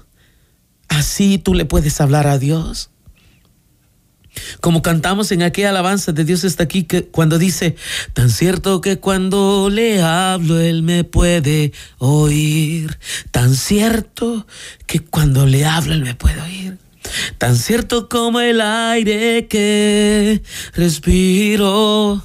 así 0.87 1.37
tú 1.37 1.53
le 1.53 1.65
puedes 1.65 1.99
hablar 2.01 2.27
a 2.27 2.37
Dios. 2.37 2.91
Como 4.61 4.81
cantamos 4.81 5.31
en 5.31 5.43
aquella 5.43 5.69
alabanza 5.69 6.11
de 6.11 6.23
Dios 6.23 6.43
está 6.43 6.63
aquí, 6.63 6.83
que 6.83 7.05
cuando 7.05 7.37
dice, 7.37 7.75
tan 8.13 8.29
cierto 8.29 8.81
que 8.81 8.99
cuando 8.99 9.69
le 9.69 10.01
hablo 10.01 10.59
Él 10.59 10.83
me 10.83 11.03
puede 11.03 11.73
oír, 11.97 12.97
tan 13.31 13.55
cierto 13.55 14.47
que 14.85 14.99
cuando 14.99 15.45
le 15.45 15.65
hablo 15.65 15.93
Él 15.93 16.03
me 16.03 16.15
puede 16.15 16.41
oír. 16.41 16.77
Tan 17.37 17.55
cierto 17.55 18.07
como 18.09 18.39
el 18.39 18.61
aire 18.61 19.47
que 19.47 20.43
respiro, 20.73 22.23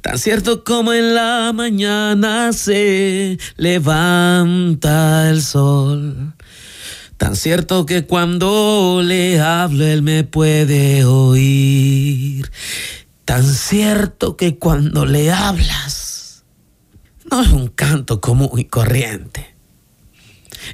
tan 0.00 0.18
cierto 0.18 0.64
como 0.64 0.92
en 0.92 1.14
la 1.14 1.52
mañana 1.54 2.52
se 2.52 3.38
levanta 3.56 5.30
el 5.30 5.42
sol. 5.42 6.34
Tan 7.18 7.34
cierto 7.34 7.84
que 7.84 8.06
cuando 8.06 9.02
le 9.04 9.40
hablo 9.40 9.84
él 9.84 10.02
me 10.02 10.22
puede 10.22 11.04
oír. 11.04 12.50
Tan 13.24 13.44
cierto 13.44 14.36
que 14.36 14.56
cuando 14.56 15.04
le 15.04 15.32
hablas 15.32 16.44
no 17.28 17.42
es 17.42 17.48
un 17.48 17.66
canto 17.68 18.20
común 18.20 18.50
y 18.56 18.64
corriente. 18.64 19.56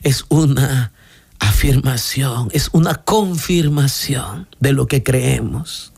Es 0.03 0.27
una 0.29 0.93
afirmación, 1.39 2.51
es 2.53 2.69
una 2.73 2.95
confirmación 2.95 4.47
de 4.61 4.73
lo 4.73 4.87
que 4.87 5.03
creemos. 5.03 5.95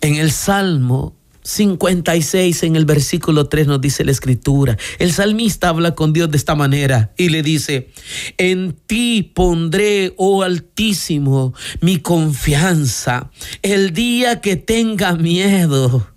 En 0.00 0.16
el 0.16 0.32
Salmo 0.32 1.14
56 1.44 2.62
en 2.62 2.74
el 2.74 2.86
versículo 2.86 3.48
3 3.48 3.66
nos 3.66 3.80
dice 3.80 4.04
la 4.04 4.10
escritura. 4.10 4.78
El 4.98 5.12
salmista 5.12 5.68
habla 5.68 5.94
con 5.94 6.12
Dios 6.12 6.30
de 6.30 6.38
esta 6.38 6.54
manera 6.54 7.12
y 7.18 7.28
le 7.28 7.42
dice, 7.42 7.90
en 8.38 8.72
ti 8.86 9.22
pondré, 9.22 10.14
oh 10.16 10.42
Altísimo, 10.42 11.54
mi 11.80 11.98
confianza 11.98 13.30
el 13.62 13.92
día 13.92 14.40
que 14.40 14.56
tenga 14.56 15.14
miedo. 15.14 16.08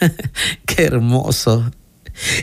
Qué 0.66 0.84
hermoso. 0.84 1.70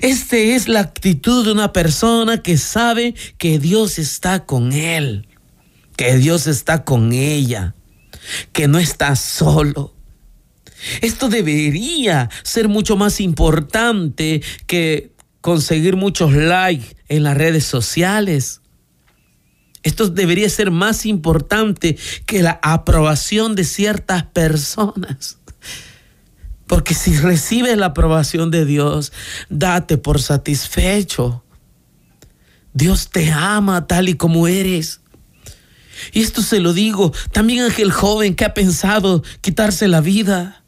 Esta 0.01 0.37
es 0.37 0.67
la 0.69 0.79
actitud 0.79 1.45
de 1.45 1.51
una 1.51 1.73
persona 1.73 2.41
que 2.41 2.57
sabe 2.57 3.13
que 3.37 3.59
Dios 3.59 3.99
está 3.99 4.45
con 4.45 4.71
él, 4.71 5.27
que 5.97 6.15
Dios 6.15 6.47
está 6.47 6.85
con 6.85 7.11
ella, 7.11 7.75
que 8.53 8.67
no 8.67 8.79
está 8.79 9.15
solo 9.17 9.98
esto 11.01 11.29
debería 11.29 12.29
ser 12.43 12.67
mucho 12.67 12.95
más 12.97 13.19
importante 13.19 14.41
que 14.67 15.13
conseguir 15.41 15.95
muchos 15.95 16.33
likes 16.33 16.95
en 17.07 17.23
las 17.23 17.37
redes 17.37 17.65
sociales. 17.65 18.61
Esto 19.83 20.09
debería 20.09 20.49
ser 20.49 20.71
más 20.71 21.05
importante 21.05 21.97
que 22.25 22.43
la 22.43 22.59
aprobación 22.61 23.55
de 23.55 23.63
ciertas 23.63 24.23
personas. 24.23 25.37
Porque 26.67 26.93
si 26.93 27.17
recibes 27.17 27.77
la 27.77 27.87
aprobación 27.87 28.51
de 28.51 28.65
Dios, 28.65 29.11
date 29.49 29.97
por 29.97 30.21
satisfecho. 30.21 31.43
Dios 32.73 33.09
te 33.09 33.31
ama 33.31 33.87
tal 33.87 34.09
y 34.09 34.13
como 34.15 34.47
eres. 34.47 35.01
Y 36.13 36.21
esto 36.21 36.41
se 36.41 36.59
lo 36.59 36.73
digo 36.73 37.11
también 37.31 37.63
a 37.63 37.67
aquel 37.67 37.91
joven 37.91 38.35
que 38.35 38.45
ha 38.45 38.53
pensado 38.53 39.23
quitarse 39.41 39.87
la 39.87 40.01
vida. 40.01 40.58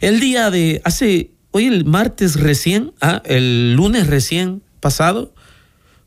El 0.00 0.20
día 0.20 0.50
de 0.50 0.80
hace, 0.84 1.30
hoy 1.50 1.66
el 1.66 1.84
martes 1.84 2.38
recién, 2.38 2.92
ah, 3.00 3.22
el 3.24 3.74
lunes 3.74 4.06
recién 4.06 4.62
pasado, 4.80 5.34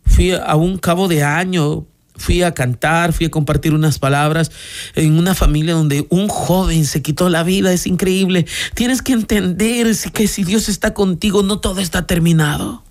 fui 0.06 0.32
a 0.32 0.56
un 0.56 0.78
cabo 0.78 1.08
de 1.08 1.24
año, 1.24 1.86
fui 2.20 2.44
a 2.44 2.54
cantar, 2.54 3.14
fui 3.14 3.26
a 3.26 3.32
compartir 3.32 3.74
unas 3.74 3.98
palabras 3.98 4.52
en 4.96 5.18
una 5.18 5.34
familia 5.34 5.74
donde 5.74 6.06
un 6.10 6.28
joven 6.28 6.86
se 6.86 7.02
quitó 7.02 7.30
la 7.30 7.44
vida, 7.44 7.72
es 7.74 7.88
increíble. 7.88 8.46
Tienes 8.76 9.02
que 9.02 9.14
entender 9.14 9.88
que 10.14 10.28
si 10.28 10.44
Dios 10.44 10.70
está 10.70 10.94
contigo, 10.94 11.44
no 11.44 11.60
todo 11.60 11.80
está 11.80 12.06
terminado. 12.06 12.84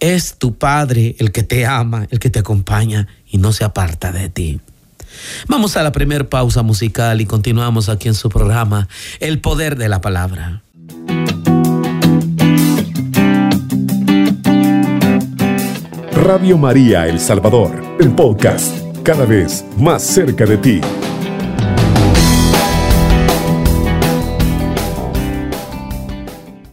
Es 0.00 0.36
tu 0.38 0.54
Padre 0.56 1.14
el 1.18 1.30
que 1.30 1.44
te 1.44 1.64
ama, 1.66 2.08
el 2.10 2.18
que 2.18 2.30
te 2.30 2.40
acompaña 2.40 3.06
y 3.30 3.38
no 3.38 3.52
se 3.52 3.64
aparta 3.64 4.10
de 4.10 4.28
ti. 4.28 4.60
Vamos 5.48 5.76
a 5.76 5.82
la 5.82 5.92
primera 5.92 6.28
pausa 6.28 6.62
musical 6.62 7.20
y 7.20 7.26
continuamos 7.26 7.88
aquí 7.88 8.08
en 8.08 8.14
su 8.14 8.28
programa 8.28 8.88
El 9.20 9.40
Poder 9.40 9.76
de 9.76 9.88
la 9.88 10.00
Palabra. 10.00 10.62
Radio 16.12 16.56
María 16.56 17.08
El 17.08 17.18
Salvador, 17.18 17.82
el 17.98 18.12
podcast, 18.12 18.76
cada 19.02 19.24
vez 19.26 19.64
más 19.76 20.02
cerca 20.02 20.46
de 20.46 20.56
ti. 20.56 20.80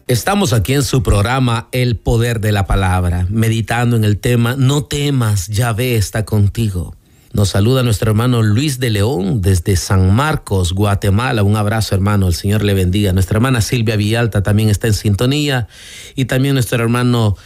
Estamos 0.10 0.53
aquí 0.53 0.74
en 0.74 0.81
su 0.81 1.03
programa 1.03 1.67
El 1.72 1.96
Poder 1.96 2.39
de 2.41 2.51
la 2.51 2.65
Palabra, 2.65 3.27
meditando 3.29 3.96
en 3.96 4.03
el 4.03 4.17
tema 4.17 4.55
No 4.58 4.84
temas, 4.84 5.48
Yahvé 5.48 5.96
está 5.96 6.25
contigo. 6.25 6.96
Nos 7.31 7.50
saluda 7.50 7.83
nuestro 7.83 8.09
hermano 8.09 8.41
Luis 8.41 8.79
de 8.79 8.89
León 8.89 9.41
desde 9.41 9.75
San 9.75 10.15
Marcos, 10.15 10.74
Guatemala. 10.74 11.43
Un 11.43 11.55
abrazo, 11.55 11.93
hermano. 11.93 12.27
El 12.27 12.33
Señor 12.33 12.63
le 12.63 12.74
bendiga. 12.74 13.13
Nuestra 13.13 13.38
hermana 13.38 13.62
Silvia 13.62 13.95
Villalta 13.95 14.41
también 14.41 14.69
está 14.69 14.88
en 14.88 14.95
sintonía. 14.95 15.67
Y 16.15 16.25
también 16.25 16.55
nuestro 16.55 16.81
hermano 16.81 17.38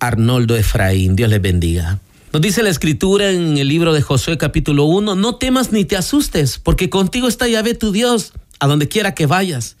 Arnoldo 0.00 0.56
Efraín. 0.56 1.14
Dios 1.14 1.30
le 1.30 1.38
bendiga. 1.38 2.00
Nos 2.32 2.42
dice 2.42 2.62
la 2.62 2.68
escritura 2.68 3.30
en 3.30 3.56
el 3.58 3.68
libro 3.68 3.94
de 3.94 4.02
Josué 4.02 4.36
capítulo 4.36 4.84
1, 4.84 5.14
no 5.14 5.36
temas 5.36 5.72
ni 5.72 5.86
te 5.86 5.96
asustes, 5.96 6.58
porque 6.58 6.90
contigo 6.90 7.26
está 7.26 7.48
Yahvé 7.48 7.74
tu 7.74 7.90
Dios, 7.90 8.34
a 8.60 8.66
donde 8.66 8.86
quiera 8.86 9.14
que 9.14 9.24
vayas. 9.24 9.76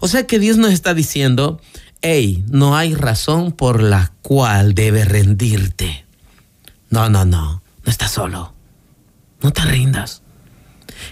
O 0.00 0.08
sea 0.08 0.26
que 0.26 0.38
Dios 0.38 0.56
nos 0.56 0.72
está 0.72 0.94
diciendo, 0.94 1.60
hey, 2.00 2.42
no 2.48 2.74
hay 2.74 2.94
razón 2.94 3.52
por 3.52 3.82
la 3.82 4.12
cual 4.22 4.74
debes 4.74 5.08
rendirte. 5.08 6.06
No, 6.88 7.10
no, 7.10 7.26
no, 7.26 7.62
no 7.84 7.90
estás 7.90 8.12
solo. 8.12 8.54
No 9.42 9.52
te 9.52 9.62
rindas. 9.62 10.22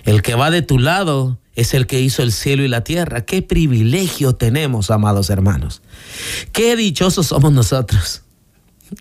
El 0.05 0.23
que 0.23 0.35
va 0.35 0.51
de 0.51 0.63
tu 0.63 0.79
lado 0.79 1.39
es 1.55 1.75
el 1.75 1.87
que 1.87 2.01
hizo 2.01 2.23
el 2.23 2.33
cielo 2.33 2.65
y 2.65 2.69
la 2.69 2.83
tierra. 2.83 3.25
Qué 3.25 3.43
privilegio 3.43 4.35
tenemos, 4.35 4.91
amados 4.91 5.31
hermanos. 5.31 5.83
Qué 6.53 6.77
dichosos 6.77 7.29
somos 7.29 7.53
nosotros. 7.53 8.23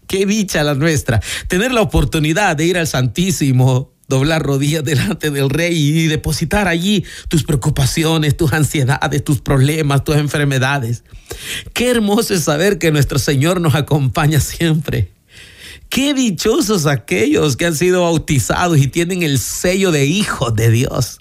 Qué 0.08 0.26
dicha 0.26 0.64
la 0.64 0.74
nuestra. 0.74 1.22
Tener 1.48 1.72
la 1.72 1.82
oportunidad 1.82 2.56
de 2.56 2.66
ir 2.66 2.78
al 2.78 2.88
Santísimo, 2.88 3.92
doblar 4.08 4.42
rodillas 4.44 4.84
delante 4.84 5.32
del 5.32 5.50
Rey 5.50 5.76
y 5.76 6.08
depositar 6.08 6.68
allí 6.68 7.04
tus 7.28 7.44
preocupaciones, 7.44 8.38
tus 8.38 8.54
ansiedades, 8.54 9.24
tus 9.24 9.42
problemas, 9.42 10.04
tus 10.04 10.16
enfermedades. 10.16 11.04
Qué 11.74 11.90
hermoso 11.92 12.34
es 12.34 12.44
saber 12.44 12.78
que 12.78 12.92
nuestro 12.92 13.20
Señor 13.20 13.62
nos 13.62 13.76
acompaña 13.76 14.40
siempre. 14.40 15.15
Qué 15.96 16.14
dichosos 16.14 16.88
aquellos 16.88 17.56
que 17.56 17.66
han 17.66 17.74
sido 17.74 18.02
bautizados 18.02 18.78
y 18.80 18.88
tienen 18.88 19.24
el 19.24 19.40
sello 19.40 19.94
de 19.94 20.06
hijos 20.06 20.54
de 20.54 20.70
Dios. 20.70 21.20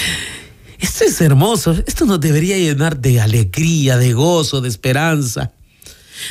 Esto 0.78 1.04
es 1.04 1.20
hermoso. 1.20 1.72
Esto 1.86 2.06
nos 2.06 2.18
debería 2.18 2.56
llenar 2.56 3.02
de 3.02 3.20
alegría, 3.20 3.98
de 3.98 4.14
gozo, 4.14 4.62
de 4.62 4.70
esperanza. 4.70 5.52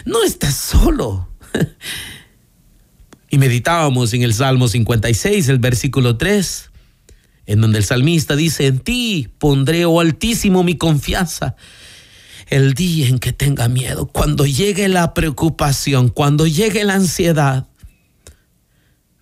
No 0.06 0.24
estás 0.24 0.56
solo. 0.56 1.30
Y 3.30 3.38
meditábamos 3.38 4.12
en 4.16 4.24
el 4.24 4.34
Salmo 4.34 4.68
56, 4.68 5.48
el 5.48 5.60
versículo 5.60 6.18
3, 6.18 6.72
en 7.46 7.62
donde 7.62 7.78
el 7.78 7.86
salmista 7.86 8.36
dice, 8.36 8.66
en 8.66 8.80
ti 8.80 9.30
pondré, 9.38 9.86
oh 9.86 10.00
Altísimo, 10.00 10.64
mi 10.64 10.78
confianza. 10.78 11.56
El 12.52 12.74
día 12.74 13.08
en 13.08 13.18
que 13.18 13.32
tenga 13.32 13.70
miedo, 13.70 14.08
cuando 14.08 14.46
llegue 14.46 14.90
la 14.90 15.14
preocupación, 15.14 16.10
cuando 16.10 16.46
llegue 16.46 16.84
la 16.84 16.96
ansiedad, 16.96 17.68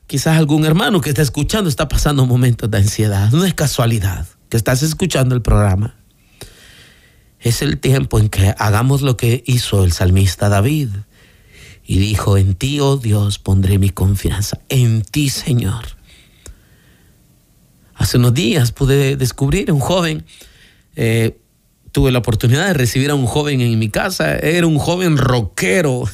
quizás 0.07 0.39
algún 0.39 0.65
hermano 0.65 0.99
que 0.99 1.09
está 1.09 1.21
escuchando 1.21 1.69
está 1.69 1.87
pasando 1.87 2.25
momentos 2.25 2.71
de 2.71 2.79
ansiedad. 2.79 3.29
No 3.31 3.45
es 3.45 3.53
casualidad 3.53 4.25
que 4.49 4.57
estás 4.57 4.81
escuchando 4.81 5.35
el 5.35 5.43
programa. 5.43 5.95
Es 7.39 7.61
el 7.61 7.77
tiempo 7.77 8.17
en 8.17 8.29
que 8.29 8.55
hagamos 8.57 9.03
lo 9.03 9.15
que 9.15 9.43
hizo 9.45 9.83
el 9.83 9.91
salmista 9.91 10.49
David 10.49 10.89
y 11.85 11.99
dijo, 11.99 12.35
en 12.35 12.55
ti, 12.55 12.79
oh 12.79 12.97
Dios, 12.97 13.37
pondré 13.37 13.77
mi 13.77 13.91
confianza, 13.91 14.59
en 14.69 15.03
ti, 15.03 15.29
Señor. 15.29 15.85
Hace 17.93 18.17
unos 18.17 18.33
días 18.33 18.71
pude 18.71 19.17
descubrir 19.17 19.71
un 19.71 19.79
joven, 19.79 20.25
eh, 20.95 21.39
tuve 21.91 22.11
la 22.11 22.19
oportunidad 22.19 22.67
de 22.67 22.73
recibir 22.73 23.09
a 23.09 23.15
un 23.15 23.25
joven 23.25 23.61
en 23.61 23.77
mi 23.79 23.89
casa, 23.89 24.35
era 24.37 24.67
un 24.67 24.79
joven 24.79 25.17
rockero. 25.17 26.03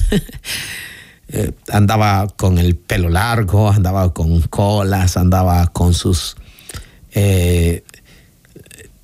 Eh, 1.28 1.50
andaba 1.72 2.28
con 2.36 2.56
el 2.56 2.76
pelo 2.76 3.08
largo, 3.08 3.68
andaba 3.68 4.14
con 4.14 4.42
colas, 4.42 5.16
andaba 5.16 5.66
con 5.66 5.92
sus, 5.92 6.36
eh, 7.10 7.82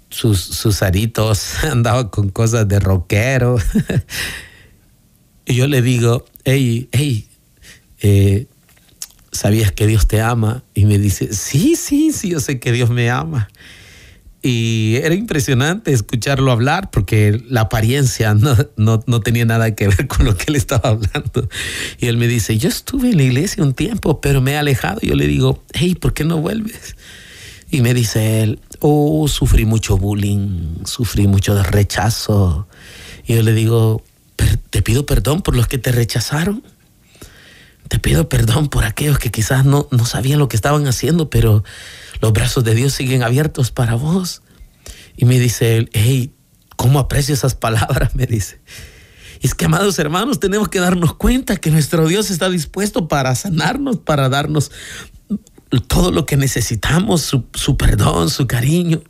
sus, 0.09 0.41
sus 0.41 0.83
aritos, 0.83 1.65
andaba 1.65 2.13
con 2.13 2.29
cosas 2.29 2.69
de 2.69 2.79
rockero. 2.79 3.57
y 5.47 5.55
yo 5.57 5.67
le 5.67 5.83
digo, 5.83 6.25
hey, 6.45 6.89
hey, 6.93 7.29
eh, 8.03 8.47
¿sabías 9.33 9.73
que 9.73 9.89
Dios 9.89 10.07
te 10.07 10.21
ama? 10.21 10.63
Y 10.75 10.85
me 10.85 10.99
dice, 10.99 11.33
sí, 11.33 11.75
sí, 11.75 12.13
sí, 12.13 12.31
yo 12.31 12.39
sé 12.39 12.61
que 12.61 12.71
Dios 12.71 12.89
me 12.91 13.11
ama. 13.11 13.49
Y 14.45 14.97
era 14.97 15.15
impresionante 15.15 15.93
escucharlo 15.93 16.51
hablar 16.51 16.91
porque 16.91 17.41
la 17.49 17.63
apariencia 17.63 18.35
no, 18.35 18.57
no, 18.77 19.21
tenía 19.21 19.45
nada 19.45 19.73
que 19.77 19.87
ver 19.87 20.09
con 20.09 20.27
lo 20.27 20.37
que 20.37 20.47
él 20.49 20.57
estaba 20.57 20.91
hablando. 20.91 21.49
Y 21.99 22.07
él 22.07 22.17
me 22.17 22.27
dice, 22.27 22.59
yo 22.59 22.69
estuve 22.69 23.11
en 23.11 23.19
la 23.19 23.23
iglesia 23.23 23.63
un 23.63 23.73
tiempo, 23.73 24.21
pero 24.21 24.41
me 24.41 24.53
he 24.53 24.57
alejado. 24.57 24.99
Y 25.01 25.09
yo 25.09 25.15
le 25.15 25.29
digo, 25.29 25.63
hey, 25.73 25.95
¿por 25.95 26.13
qué 26.13 26.25
no 26.25 26.39
vuelves? 26.39 26.97
Y 27.71 27.83
me 27.83 27.95
dice 27.95 28.43
él, 28.43 28.61
oh, 28.81 29.29
sufrí 29.29 29.65
mucho 29.65 29.97
bullying, 29.97 30.85
sufrí 30.85 31.29
mucho 31.29 31.63
rechazo. 31.63 32.67
Y 33.25 33.37
yo 33.37 33.43
le 33.43 33.55
digo, 33.55 34.03
te 34.71 34.83
pido 34.83 35.07
perdón 35.07 35.43
por 35.43 35.55
los 35.55 35.69
que 35.69 35.79
te 35.79 35.93
rechazaron. 35.93 36.65
Te 37.87 38.01
pido 38.01 38.29
perdón 38.29 38.69
por 38.69 38.85
aquellos 38.85 39.19
que 39.19 39.31
quizás 39.31 39.65
no, 39.65 39.87
no 39.93 40.05
sabían 40.05 40.41
lo 40.41 40.49
que 40.49 40.57
estaban 40.57 40.87
haciendo, 40.89 41.31
pero 41.31 41.63
los 42.23 42.33
brazos 42.33 42.63
de 42.63 42.75
Dios 42.77 42.95
siguen 42.95 43.25
abiertos 43.25 43.73
para 43.73 43.97
vos. 43.97 44.43
Y 45.17 45.25
me 45.25 45.41
dice 45.41 45.77
él, 45.77 45.91
hey, 45.93 46.33
¿cómo 46.77 47.01
aprecio 47.01 47.35
esas 47.35 47.57
palabras? 47.57 48.15
Me 48.15 48.27
dice. 48.27 48.61
Es 49.43 49.55
que, 49.55 49.65
amados 49.65 49.99
hermanos, 49.99 50.39
tenemos 50.39 50.69
que 50.69 50.79
darnos 50.79 51.15
cuenta 51.15 51.57
que 51.57 51.73
nuestro 51.73 52.07
Dios 52.07 52.31
está 52.31 52.49
dispuesto 52.49 53.09
para 53.09 53.35
sanarnos, 53.35 53.97
para 53.99 54.29
darnos 54.29 54.71
todo 55.89 56.13
lo 56.13 56.25
que 56.25 56.37
necesitamos, 56.37 57.23
su, 57.23 57.45
su 57.55 57.77
perdón, 57.77 58.31
su 58.31 58.47
cariño. 58.47 59.03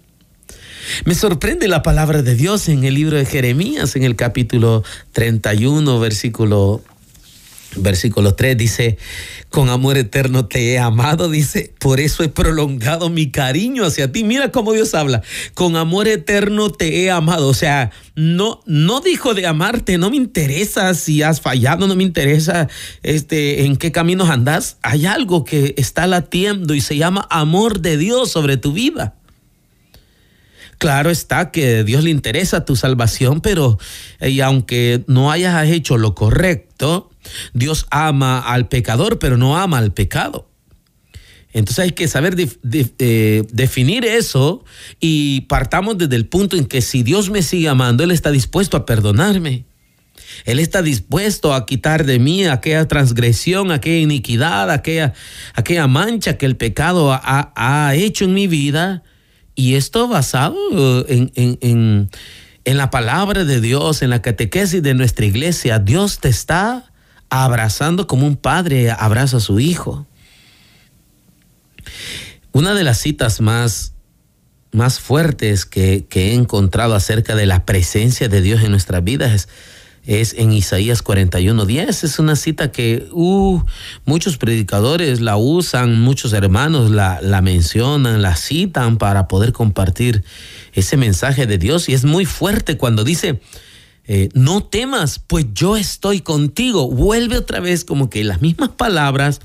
Me 1.04 1.14
sorprende 1.14 1.68
la 1.68 1.82
palabra 1.82 2.22
de 2.22 2.34
Dios 2.34 2.68
en 2.70 2.82
el 2.84 2.94
libro 2.94 3.18
de 3.18 3.26
Jeremías, 3.26 3.94
en 3.94 4.04
el 4.04 4.16
capítulo 4.16 4.84
31, 5.12 6.00
versículo 6.00 6.82
Versículo 7.76 8.34
3 8.34 8.56
dice, 8.56 8.98
con 9.48 9.70
amor 9.70 9.96
eterno 9.96 10.46
te 10.46 10.72
he 10.72 10.78
amado, 10.78 11.30
dice, 11.30 11.72
por 11.78 12.00
eso 12.00 12.22
he 12.22 12.28
prolongado 12.28 13.08
mi 13.08 13.30
cariño 13.30 13.86
hacia 13.86 14.12
ti. 14.12 14.24
Mira 14.24 14.52
cómo 14.52 14.72
Dios 14.72 14.94
habla, 14.94 15.22
con 15.54 15.76
amor 15.76 16.06
eterno 16.06 16.70
te 16.70 17.02
he 17.02 17.10
amado. 17.10 17.48
O 17.48 17.54
sea, 17.54 17.90
no, 18.14 18.60
no 18.66 19.00
dijo 19.00 19.32
de 19.32 19.46
amarte, 19.46 19.96
no 19.96 20.10
me 20.10 20.16
interesa 20.16 20.92
si 20.92 21.22
has 21.22 21.40
fallado, 21.40 21.86
no 21.86 21.96
me 21.96 22.02
interesa 22.02 22.68
este, 23.02 23.64
en 23.64 23.76
qué 23.76 23.90
caminos 23.90 24.28
andas. 24.28 24.76
Hay 24.82 25.06
algo 25.06 25.44
que 25.44 25.74
está 25.78 26.06
latiendo 26.06 26.74
y 26.74 26.82
se 26.82 26.96
llama 26.98 27.26
amor 27.30 27.80
de 27.80 27.96
Dios 27.96 28.30
sobre 28.30 28.58
tu 28.58 28.72
vida. 28.72 29.14
Claro 30.76 31.10
está 31.10 31.52
que 31.52 31.84
Dios 31.84 32.02
le 32.02 32.10
interesa 32.10 32.64
tu 32.64 32.74
salvación, 32.74 33.40
pero 33.40 33.78
y 34.20 34.40
aunque 34.40 35.04
no 35.06 35.30
hayas 35.30 35.68
hecho 35.68 35.96
lo 35.96 36.16
correcto, 36.16 37.11
Dios 37.52 37.86
ama 37.90 38.40
al 38.40 38.68
pecador, 38.68 39.18
pero 39.18 39.36
no 39.36 39.56
ama 39.56 39.78
al 39.78 39.92
pecado. 39.92 40.48
Entonces 41.52 41.80
hay 41.80 41.90
que 41.92 42.08
saber 42.08 42.34
eh, 42.38 43.44
definir 43.52 44.04
eso 44.06 44.64
y 45.00 45.42
partamos 45.42 45.98
desde 45.98 46.16
el 46.16 46.26
punto 46.26 46.56
en 46.56 46.64
que 46.64 46.80
si 46.80 47.02
Dios 47.02 47.28
me 47.28 47.42
sigue 47.42 47.68
amando, 47.68 48.04
Él 48.04 48.10
está 48.10 48.30
dispuesto 48.30 48.76
a 48.76 48.86
perdonarme. 48.86 49.66
Él 50.46 50.58
está 50.58 50.80
dispuesto 50.80 51.54
a 51.54 51.66
quitar 51.66 52.06
de 52.06 52.18
mí 52.18 52.46
aquella 52.46 52.88
transgresión, 52.88 53.70
aquella 53.70 53.98
iniquidad, 53.98 54.70
aquella, 54.70 55.12
aquella 55.54 55.86
mancha 55.86 56.38
que 56.38 56.46
el 56.46 56.56
pecado 56.56 57.12
ha, 57.12 57.52
ha 57.54 57.94
hecho 57.94 58.24
en 58.24 58.34
mi 58.34 58.46
vida 58.46 59.02
y 59.54 59.74
esto 59.74 60.08
basado 60.08 60.56
en, 61.08 61.30
en, 61.34 62.08
en, 62.64 62.76
la 62.76 62.90
palabra 62.90 63.44
de 63.44 63.60
Dios, 63.60 64.02
en 64.02 64.10
la 64.10 64.22
catequesis 64.22 64.82
de 64.82 64.94
nuestra 64.94 65.26
iglesia. 65.26 65.78
Dios 65.78 66.18
te 66.18 66.28
está 66.28 66.91
abrazando 67.34 68.06
como 68.06 68.26
un 68.26 68.36
padre 68.36 68.90
abraza 68.90 69.38
a 69.38 69.40
su 69.40 69.58
hijo. 69.58 70.06
Una 72.52 72.74
de 72.74 72.84
las 72.84 72.98
citas 72.98 73.40
más, 73.40 73.94
más 74.70 75.00
fuertes 75.00 75.64
que, 75.64 76.04
que 76.10 76.30
he 76.30 76.34
encontrado 76.34 76.94
acerca 76.94 77.34
de 77.34 77.46
la 77.46 77.64
presencia 77.64 78.28
de 78.28 78.42
Dios 78.42 78.62
en 78.62 78.70
nuestras 78.70 79.02
vidas 79.02 79.32
es 79.32 79.48
es 80.04 80.34
en 80.36 80.52
Isaías 80.52 81.04
41:10. 81.04 82.02
Es 82.02 82.18
una 82.18 82.34
cita 82.34 82.72
que 82.72 83.08
uh, 83.12 83.62
muchos 84.04 84.36
predicadores 84.36 85.20
la 85.20 85.36
usan, 85.36 86.00
muchos 86.00 86.32
hermanos 86.32 86.90
la, 86.90 87.20
la, 87.22 87.40
mencionan, 87.40 88.20
la 88.20 88.34
citan 88.36 88.98
para 88.98 89.28
poder 89.28 89.52
compartir 89.52 90.24
ese 90.72 90.96
mensaje 90.96 91.46
de 91.46 91.58
Dios. 91.58 91.88
Y 91.88 91.94
es 91.94 92.04
muy 92.04 92.24
fuerte 92.24 92.76
cuando 92.76 93.04
dice, 93.04 93.40
eh, 94.04 94.30
no 94.34 94.64
temas, 94.64 95.20
pues 95.20 95.46
yo 95.54 95.76
estoy 95.76 96.20
contigo. 96.20 96.90
Vuelve 96.90 97.36
otra 97.36 97.60
vez 97.60 97.84
como 97.84 98.10
que 98.10 98.24
las 98.24 98.40
mismas 98.40 98.70
palabras 98.70 99.40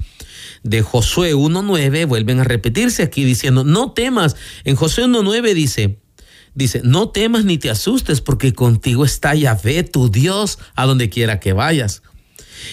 de 0.63 0.81
Josué 0.81 1.35
1.9 1.35 2.07
vuelven 2.07 2.39
a 2.39 2.43
repetirse 2.43 3.03
aquí 3.03 3.23
diciendo, 3.23 3.63
no 3.63 3.91
temas. 3.91 4.35
En 4.63 4.75
Josué 4.75 5.05
1.9 5.05 5.53
dice, 5.53 5.99
dice, 6.55 6.81
no 6.83 7.09
temas 7.09 7.45
ni 7.45 7.57
te 7.57 7.69
asustes 7.69 8.21
porque 8.21 8.53
contigo 8.53 9.05
está 9.05 9.35
Yahvé, 9.35 9.83
tu 9.83 10.09
Dios, 10.09 10.57
a 10.75 10.85
donde 10.85 11.09
quiera 11.09 11.39
que 11.39 11.53
vayas. 11.53 12.01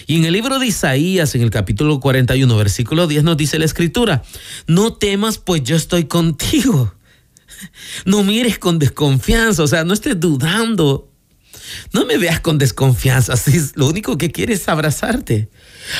Y 0.07 0.17
en 0.17 0.25
el 0.25 0.33
libro 0.33 0.57
de 0.57 0.65
Isaías, 0.65 1.35
en 1.35 1.43
el 1.43 1.51
capítulo 1.51 1.99
41, 1.99 2.57
versículo 2.57 3.05
10, 3.05 3.23
nos 3.23 3.37
dice 3.37 3.59
la 3.59 3.65
escritura, 3.65 4.23
no 4.65 4.93
temas 4.93 5.37
pues 5.37 5.63
yo 5.63 5.75
estoy 5.75 6.05
contigo. 6.05 6.93
No 8.05 8.21
mires 8.23 8.59
con 8.59 8.79
desconfianza, 8.79 9.63
o 9.63 9.67
sea, 9.67 9.85
no 9.85 9.93
estés 9.93 10.19
dudando 10.19 11.14
no 11.93 12.05
me 12.05 12.17
veas 12.17 12.39
con 12.39 12.57
desconfianza, 12.57 13.35
si 13.37 13.59
lo 13.75 13.87
único 13.87 14.17
que 14.17 14.31
quieres 14.31 14.61
es 14.61 14.69
abrazarte. 14.69 15.49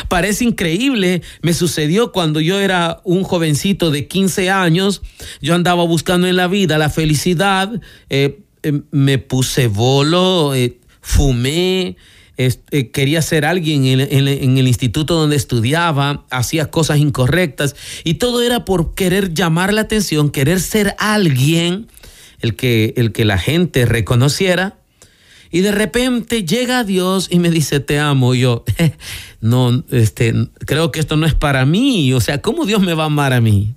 Parece 0.07 0.43
increíble, 0.45 1.21
me 1.41 1.53
sucedió 1.53 2.11
cuando 2.11 2.39
yo 2.39 2.59
era 2.59 3.01
un 3.03 3.23
jovencito 3.23 3.91
de 3.91 4.07
15 4.07 4.49
años, 4.49 5.01
yo 5.41 5.53
andaba 5.53 5.83
buscando 5.83 6.27
en 6.27 6.35
la 6.35 6.47
vida 6.47 6.77
la 6.77 6.89
felicidad, 6.89 7.71
eh, 8.09 8.39
eh, 8.63 8.81
me 8.89 9.19
puse 9.19 9.67
bolo, 9.67 10.55
eh, 10.55 10.79
fumé, 10.99 11.97
eh, 12.37 12.89
quería 12.91 13.21
ser 13.21 13.45
alguien 13.45 13.85
en, 13.85 13.99
en, 14.01 14.57
el 14.57 14.67
instituto 14.67 15.13
donde 15.13 15.35
estudiaba, 15.35 16.25
hacía 16.31 16.71
cosas 16.71 16.97
incorrectas 16.97 17.75
y 18.03 18.15
todo 18.15 18.41
era 18.41 18.65
por 18.65 18.95
querer 18.95 19.35
llamar 19.35 19.71
la 19.71 19.81
atención, 19.81 20.31
querer 20.31 20.59
ser 20.59 20.95
alguien 20.97 21.87
el 22.39 22.55
que, 22.55 22.93
el 22.97 23.11
que 23.11 23.23
la 23.23 23.37
gente 23.37 23.85
reconociera. 23.85 24.77
Y 25.51 25.61
de 25.61 25.71
repente 25.71 26.43
llega 26.43 26.83
Dios 26.83 27.27
y 27.31 27.39
me 27.39 27.49
dice, 27.49 27.79
te 27.79 27.99
amo. 27.99 28.33
Y 28.33 28.41
yo, 28.41 28.63
no, 29.41 29.83
este, 29.91 30.33
creo 30.65 30.91
que 30.91 30.99
esto 30.99 31.17
no 31.17 31.25
es 31.25 31.33
para 31.33 31.65
mí. 31.65 32.13
O 32.13 32.21
sea, 32.21 32.41
¿cómo 32.41 32.65
Dios 32.65 32.81
me 32.81 32.93
va 32.93 33.03
a 33.03 33.07
amar 33.07 33.33
a 33.33 33.41
mí? 33.41 33.75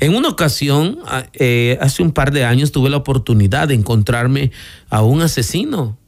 En 0.00 0.14
una 0.14 0.28
ocasión, 0.28 0.98
eh, 1.34 1.78
hace 1.80 2.02
un 2.02 2.12
par 2.12 2.32
de 2.32 2.44
años, 2.44 2.72
tuve 2.72 2.90
la 2.90 2.96
oportunidad 2.96 3.68
de 3.68 3.74
encontrarme 3.74 4.50
a 4.88 5.02
un 5.02 5.22
asesino 5.22 5.98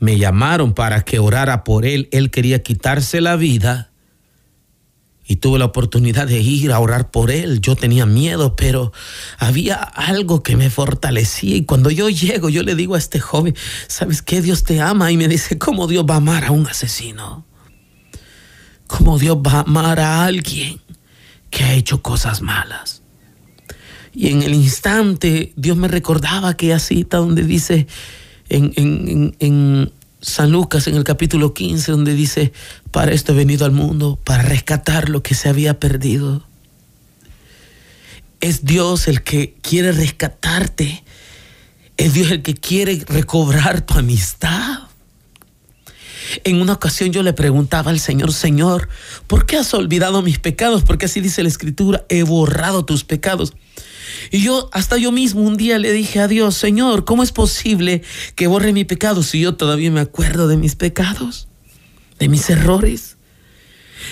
me 0.00 0.18
llamaron 0.18 0.74
para 0.74 1.02
que 1.02 1.18
orara 1.18 1.64
por 1.64 1.86
él. 1.86 2.08
Él 2.12 2.30
quería 2.30 2.62
quitarse 2.62 3.20
la 3.20 3.36
vida 3.36 3.90
y 5.26 5.36
tuve 5.36 5.58
la 5.58 5.64
oportunidad 5.64 6.26
de 6.26 6.40
ir 6.40 6.72
a 6.72 6.78
orar 6.78 7.10
por 7.10 7.30
él. 7.30 7.60
Yo 7.60 7.76
tenía 7.76 8.04
miedo, 8.04 8.56
pero 8.56 8.92
había 9.38 9.76
algo 9.76 10.42
que 10.42 10.56
me 10.56 10.68
fortalecía. 10.68 11.56
Y 11.56 11.64
cuando 11.64 11.90
yo 11.90 12.10
llego, 12.10 12.50
yo 12.50 12.62
le 12.62 12.74
digo 12.74 12.94
a 12.94 12.98
este 12.98 13.20
joven, 13.20 13.56
¿sabes 13.88 14.20
qué? 14.20 14.42
Dios 14.42 14.64
te 14.64 14.80
ama. 14.80 15.10
Y 15.10 15.16
me 15.16 15.28
dice, 15.28 15.56
¿cómo 15.58 15.86
Dios 15.86 16.04
va 16.08 16.14
a 16.14 16.18
amar 16.18 16.44
a 16.44 16.50
un 16.50 16.66
asesino? 16.66 17.46
¿Cómo 18.86 19.18
Dios 19.18 19.38
va 19.38 19.52
a 19.52 19.60
amar 19.60 19.98
a 19.98 20.24
alguien 20.24 20.80
que 21.50 21.64
ha 21.64 21.72
hecho 21.72 22.02
cosas 22.02 22.42
malas? 22.42 23.02
Y 24.12 24.28
en 24.28 24.42
el 24.42 24.54
instante 24.54 25.52
Dios 25.56 25.76
me 25.76 25.88
recordaba 25.88 26.50
aquella 26.50 26.78
cita 26.78 27.16
donde 27.16 27.44
dice, 27.44 27.86
en, 28.48 29.92
San 30.24 30.52
Lucas, 30.52 30.86
en 30.86 30.94
el 30.94 31.04
capítulo 31.04 31.52
15, 31.52 31.92
donde 31.92 32.14
dice, 32.14 32.54
para 32.90 33.12
esto 33.12 33.32
he 33.32 33.36
venido 33.36 33.66
al 33.66 33.72
mundo, 33.72 34.18
para 34.24 34.42
rescatar 34.42 35.10
lo 35.10 35.22
que 35.22 35.34
se 35.34 35.50
había 35.50 35.78
perdido. 35.78 36.46
Es 38.40 38.64
Dios 38.64 39.06
el 39.06 39.22
que 39.22 39.54
quiere 39.60 39.92
rescatarte. 39.92 41.04
Es 41.98 42.14
Dios 42.14 42.30
el 42.30 42.40
que 42.40 42.54
quiere 42.54 43.04
recobrar 43.06 43.82
tu 43.82 43.98
amistad. 43.98 44.84
En 46.42 46.62
una 46.62 46.72
ocasión 46.72 47.12
yo 47.12 47.22
le 47.22 47.34
preguntaba 47.34 47.90
al 47.90 48.00
Señor, 48.00 48.32
Señor, 48.32 48.88
¿por 49.26 49.44
qué 49.44 49.58
has 49.58 49.74
olvidado 49.74 50.22
mis 50.22 50.38
pecados? 50.38 50.84
Porque 50.84 51.04
así 51.04 51.20
dice 51.20 51.42
la 51.42 51.50
Escritura, 51.50 52.06
he 52.08 52.22
borrado 52.22 52.86
tus 52.86 53.04
pecados. 53.04 53.52
Y 54.30 54.42
yo, 54.42 54.68
hasta 54.72 54.96
yo 54.96 55.12
mismo 55.12 55.42
un 55.42 55.56
día 55.56 55.78
le 55.78 55.92
dije 55.92 56.20
a 56.20 56.28
Dios, 56.28 56.56
Señor, 56.56 57.04
¿cómo 57.04 57.22
es 57.22 57.32
posible 57.32 58.02
que 58.34 58.46
borre 58.46 58.72
mi 58.72 58.84
pecado 58.84 59.22
si 59.22 59.40
yo 59.40 59.54
todavía 59.54 59.90
me 59.90 60.00
acuerdo 60.00 60.48
de 60.48 60.56
mis 60.56 60.76
pecados, 60.76 61.48
de 62.18 62.28
mis 62.28 62.48
errores? 62.50 63.16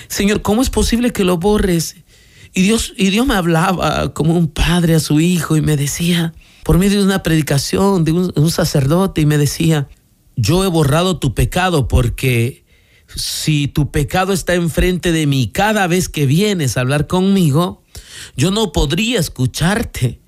Señor, 0.09 0.43
¿cómo 0.43 0.63
es 0.63 0.71
posible 0.71 1.13
que 1.13 1.25
lo 1.25 1.39
borres? 1.39 1.97
Y 2.55 2.63
Dios, 2.63 2.93
y 2.97 3.11
Dios 3.11 3.27
me 3.27 3.35
hablaba 3.35 4.13
como 4.13 4.37
un 4.37 4.49
padre 4.49 4.95
a 4.95 5.01
su 5.01 5.21
hijo 5.21 5.57
y 5.57 5.63
me 5.63 5.77
decía, 5.77 6.35
por 6.65 6.79
medio 6.79 6.99
de 6.99 7.05
una 7.05 7.23
predicación 7.23 8.05
de 8.05 8.13
un, 8.13 8.33
un 8.37 8.51
sacerdote, 8.51 9.23
y 9.23 9.27
me 9.27 9.39
decía, 9.39 9.89
yo 10.37 10.65
he 10.65 10.69
borrado 10.69 11.19
tu 11.19 11.35
pecado 11.35 11.89
porque 11.89 12.65
si 13.15 13.69
tu 13.69 13.91
pecado 13.91 14.33
está 14.33 14.55
enfrente 14.55 15.13
de 15.13 15.27
mí 15.27 15.51
cada 15.53 15.87
vez 15.87 16.09
que 16.09 16.27
vienes 16.27 16.77
a 16.77 16.81
hablar 16.81 17.07
conmigo, 17.07 17.82
yo 18.37 18.51
no 18.51 18.73
podría 18.73 19.21
escucharte. 19.21 20.21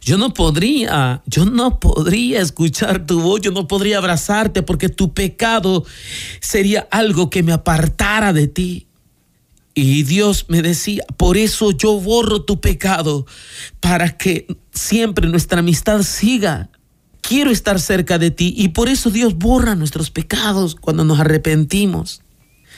Yo 0.00 0.16
no 0.16 0.32
podría, 0.32 1.22
yo 1.26 1.44
no 1.44 1.78
podría 1.78 2.40
escuchar 2.40 3.06
tu 3.06 3.20
voz, 3.20 3.40
yo 3.42 3.50
no 3.50 3.68
podría 3.68 3.98
abrazarte 3.98 4.62
porque 4.62 4.88
tu 4.88 5.12
pecado 5.12 5.84
sería 6.40 6.88
algo 6.90 7.28
que 7.30 7.42
me 7.42 7.52
apartara 7.52 8.32
de 8.32 8.48
ti. 8.48 8.86
Y 9.74 10.04
Dios 10.04 10.46
me 10.48 10.62
decía, 10.62 11.04
por 11.16 11.36
eso 11.36 11.72
yo 11.72 11.98
borro 12.00 12.42
tu 12.42 12.60
pecado, 12.60 13.26
para 13.80 14.16
que 14.16 14.46
siempre 14.72 15.28
nuestra 15.28 15.58
amistad 15.58 16.02
siga. 16.02 16.70
Quiero 17.20 17.50
estar 17.50 17.80
cerca 17.80 18.18
de 18.18 18.30
ti 18.30 18.54
y 18.56 18.68
por 18.68 18.88
eso 18.88 19.10
Dios 19.10 19.36
borra 19.36 19.74
nuestros 19.74 20.10
pecados 20.10 20.76
cuando 20.76 21.04
nos 21.04 21.18
arrepentimos. 21.18 22.23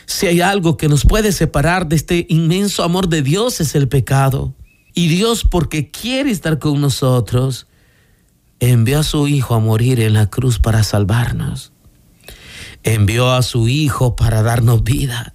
Si 0.06 0.26
hay 0.26 0.40
algo 0.40 0.76
que 0.76 0.88
nos 0.88 1.04
puede 1.04 1.32
separar 1.32 1.88
de 1.88 1.96
este 1.96 2.26
inmenso 2.28 2.84
amor 2.84 3.08
de 3.08 3.22
Dios 3.22 3.60
es 3.60 3.74
el 3.74 3.88
pecado. 3.88 4.54
Y 4.94 5.08
Dios, 5.08 5.44
porque 5.44 5.90
quiere 5.90 6.30
estar 6.30 6.58
con 6.58 6.80
nosotros, 6.80 7.66
envió 8.60 9.00
a 9.00 9.02
su 9.02 9.28
Hijo 9.28 9.54
a 9.54 9.58
morir 9.58 10.00
en 10.00 10.14
la 10.14 10.30
cruz 10.30 10.58
para 10.58 10.84
salvarnos. 10.84 11.72
Envió 12.82 13.32
a 13.32 13.42
su 13.42 13.68
Hijo 13.68 14.16
para 14.16 14.42
darnos 14.42 14.84
vida. 14.84 15.34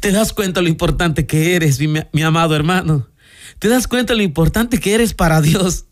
¿Te 0.00 0.12
das 0.12 0.32
cuenta 0.32 0.60
lo 0.60 0.68
importante 0.68 1.26
que 1.26 1.56
eres, 1.56 1.80
mi, 1.80 2.22
amado 2.22 2.54
hermano? 2.54 3.08
¿Te 3.58 3.68
das 3.68 3.86
cuenta 3.86 4.14
lo 4.14 4.22
importante 4.22 4.78
que 4.78 4.94
eres 4.94 5.14
para 5.14 5.40
Dios? 5.40 5.86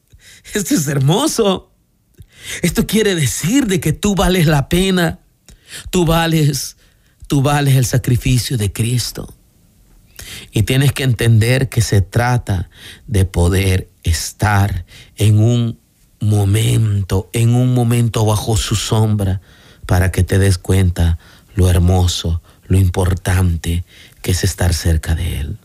Esto 0.54 0.74
es 0.74 0.86
hermoso. 0.86 1.72
Esto 2.62 2.86
quiere 2.86 3.14
decir 3.14 3.66
de 3.66 3.80
que 3.80 3.92
tú 3.92 4.14
vales 4.14 4.46
la 4.46 4.68
pena. 4.68 5.20
Tú 5.90 6.04
vales, 6.04 6.76
tú 7.30 7.42
vales 7.42 7.76
el 7.76 7.86
sacrificio 7.86 8.58
de 8.58 8.72
Cristo. 8.72 9.32
Y 10.50 10.64
tienes 10.64 10.90
que 10.90 11.04
entender 11.04 11.68
que 11.68 11.80
se 11.80 12.00
trata 12.00 12.68
de 13.06 13.24
poder 13.24 13.88
estar 14.02 14.84
en 15.16 15.38
un 15.38 15.78
momento, 16.18 17.30
en 17.32 17.54
un 17.54 17.72
momento 17.72 18.24
bajo 18.24 18.56
su 18.56 18.74
sombra, 18.74 19.40
para 19.86 20.10
que 20.10 20.24
te 20.24 20.40
des 20.40 20.58
cuenta 20.58 21.20
lo 21.54 21.70
hermoso, 21.70 22.42
lo 22.66 22.78
importante 22.78 23.84
que 24.22 24.32
es 24.32 24.42
estar 24.42 24.74
cerca 24.74 25.14
de 25.14 25.38
Él. 25.38 25.58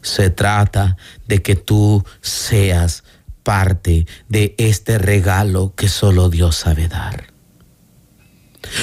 Se 0.00 0.30
trata 0.30 0.96
de 1.26 1.42
que 1.42 1.56
tú 1.56 2.04
seas 2.20 3.02
parte 3.42 4.06
de 4.28 4.54
este 4.58 4.96
regalo 4.98 5.74
que 5.74 5.88
solo 5.88 6.30
Dios 6.30 6.54
sabe 6.54 6.86
dar. 6.86 7.30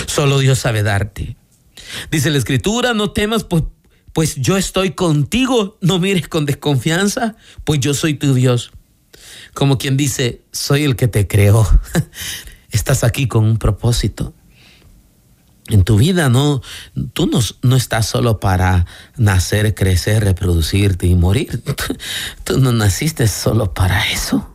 Solo 0.06 0.40
Dios 0.40 0.60
sabe 0.60 0.84
darte. 0.84 1.38
Dice 2.12 2.30
la 2.30 2.38
escritura, 2.38 2.94
no 2.94 3.12
temas, 3.12 3.44
pues 3.44 3.64
pues 4.18 4.34
yo 4.38 4.58
estoy 4.58 4.94
contigo, 4.94 5.78
no 5.80 6.00
mires 6.00 6.28
con 6.28 6.48
desconfianza, 6.48 7.36
pues 7.64 7.82
yo 7.82 7.94
soy 7.94 8.16
tu 8.16 8.34
Dios. 8.34 8.72
Como 9.54 9.78
quien 9.78 9.96
dice, 9.96 10.42
soy 10.52 10.86
el 10.86 10.96
que 10.96 11.08
te 11.08 11.28
creó. 11.28 11.70
Estás 12.72 13.04
aquí 13.04 13.28
con 13.28 13.46
un 13.46 13.58
propósito. 13.58 14.34
En 15.68 15.84
tu 15.84 15.98
vida 15.98 16.30
no, 16.30 16.64
tú 17.14 17.28
no, 17.28 17.42
no, 17.62 17.76
estás 17.76 18.08
solo 18.08 18.40
para 18.40 18.88
nacer, 19.18 19.76
crecer, 19.76 20.24
reproducirte 20.24 21.06
y 21.06 21.14
morir. 21.14 21.62
Tú 22.44 22.58
no 22.58 22.72
naciste 22.72 23.28
solo 23.28 23.74
para 23.74 24.10
eso. 24.10 24.50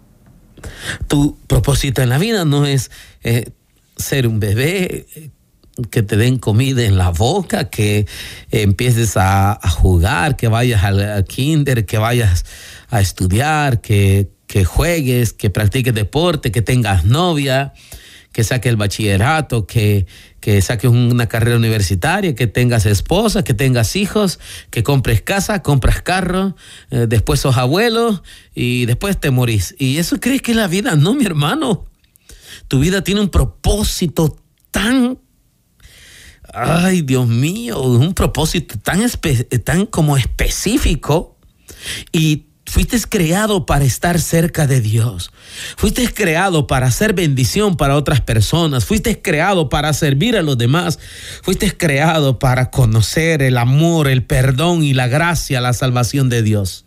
Tu 1.06 1.38
propósito 1.46 2.02
en 2.02 2.08
la 2.08 2.18
vida 2.18 2.44
no 2.44 2.64
es 2.64 2.90
eh, 3.22 3.52
ser 3.96 4.26
un 4.26 4.40
bebé, 4.40 5.06
que 5.90 6.02
te 6.02 6.16
den 6.16 6.38
comida 6.38 6.82
en 6.82 6.98
la 6.98 7.10
boca, 7.10 7.70
que 7.70 8.06
empieces 8.50 9.16
a, 9.16 9.58
jugar, 9.68 10.36
que 10.36 10.48
vayas 10.48 10.84
al, 10.84 11.24
kinder, 11.24 11.86
que 11.86 11.98
vayas 11.98 12.44
a 12.90 13.00
estudiar, 13.00 13.80
que, 13.80 14.28
que, 14.46 14.64
juegues, 14.64 15.32
que 15.32 15.50
practiques 15.50 15.94
deporte, 15.94 16.52
que 16.52 16.62
tengas 16.62 17.04
novia, 17.04 17.72
que 18.32 18.44
saques 18.44 18.70
el 18.70 18.76
bachillerato, 18.76 19.66
que, 19.66 20.06
que 20.40 20.60
saques 20.62 20.90
una 20.90 21.26
carrera 21.26 21.56
universitaria, 21.56 22.34
que 22.34 22.46
tengas 22.46 22.86
esposa, 22.86 23.44
que 23.44 23.54
tengas 23.54 23.96
hijos, 23.96 24.40
que 24.70 24.82
compres 24.82 25.22
casa, 25.22 25.62
compras 25.62 26.02
carro, 26.02 26.56
eh, 26.90 27.06
después 27.08 27.40
sos 27.40 27.56
abuelo 27.56 28.22
y 28.54 28.86
después 28.86 29.18
te 29.18 29.30
morís. 29.30 29.74
¿Y 29.78 29.98
eso 29.98 30.18
crees 30.18 30.42
que 30.42 30.52
es 30.52 30.56
la 30.56 30.66
vida? 30.66 30.96
No, 30.96 31.14
mi 31.14 31.24
hermano. 31.24 31.86
Tu 32.68 32.78
vida 32.78 33.04
tiene 33.04 33.20
un 33.20 33.28
propósito 33.28 34.36
tan 34.70 35.18
ay 36.52 37.02
Dios 37.02 37.26
mío, 37.28 37.80
un 37.80 38.14
propósito 38.14 38.78
tan, 38.78 39.00
tan 39.64 39.86
como 39.86 40.16
específico 40.16 41.38
y 42.12 42.46
fuiste 42.66 43.00
creado 43.08 43.66
para 43.66 43.84
estar 43.84 44.20
cerca 44.20 44.66
de 44.66 44.80
Dios. 44.80 45.30
Fuiste 45.76 46.12
creado 46.12 46.66
para 46.66 46.86
hacer 46.86 47.12
bendición 47.12 47.76
para 47.76 47.96
otras 47.96 48.20
personas. 48.20 48.84
Fuiste 48.84 49.20
creado 49.20 49.68
para 49.68 49.92
servir 49.92 50.36
a 50.36 50.42
los 50.42 50.56
demás. 50.58 50.98
Fuiste 51.42 51.76
creado 51.76 52.38
para 52.38 52.70
conocer 52.70 53.42
el 53.42 53.58
amor, 53.58 54.08
el 54.08 54.24
perdón 54.24 54.82
y 54.82 54.94
la 54.94 55.08
gracia, 55.08 55.60
la 55.60 55.72
salvación 55.72 56.28
de 56.28 56.42
Dios. 56.42 56.86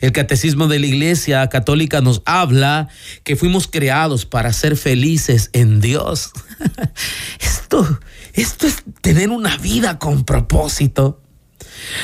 El 0.00 0.12
catecismo 0.12 0.68
de 0.68 0.78
la 0.78 0.86
Iglesia 0.86 1.48
Católica 1.48 2.00
nos 2.00 2.22
habla 2.24 2.88
que 3.22 3.36
fuimos 3.36 3.68
creados 3.68 4.26
para 4.26 4.52
ser 4.52 4.76
felices 4.76 5.50
en 5.52 5.80
Dios. 5.80 6.32
Esto, 7.40 8.00
esto 8.34 8.66
es 8.66 8.82
tener 9.00 9.30
una 9.30 9.56
vida 9.56 9.98
con 9.98 10.24
propósito. 10.24 11.20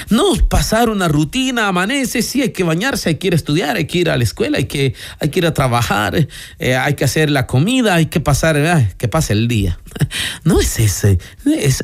No 0.09 0.35
pasar 0.49 0.89
una 0.89 1.09
rutina, 1.09 1.69
amanece, 1.69 2.23
sí, 2.23 2.43
hay 2.43 2.51
que 2.51 2.65
bañarse, 2.65 3.11
hay 3.11 3.15
que 3.17 3.29
ir 3.29 3.33
a 3.33 3.37
estudiar, 3.37 3.77
hay 3.77 3.87
que 3.87 3.99
ir 3.99 4.11
a 4.11 4.17
la 4.17 4.25
escuela, 4.25 4.59
hay 4.59 4.67
que, 4.67 4.95
hay 5.19 5.29
que 5.29 5.39
ir 5.39 5.47
a 5.47 5.55
trabajar, 5.55 6.29
eh, 6.59 6.77
hay 6.77 6.95
que 6.95 7.05
hacer 7.05 7.31
la 7.31 7.47
comida, 7.47 7.95
hay 7.95 8.07
que 8.07 8.21
pasar, 8.21 8.95
que 8.97 9.09
pase 9.09 9.33
el 9.33 9.49
día. 9.49 9.79
No 10.45 10.61
es 10.61 10.79
ese, 10.79 11.19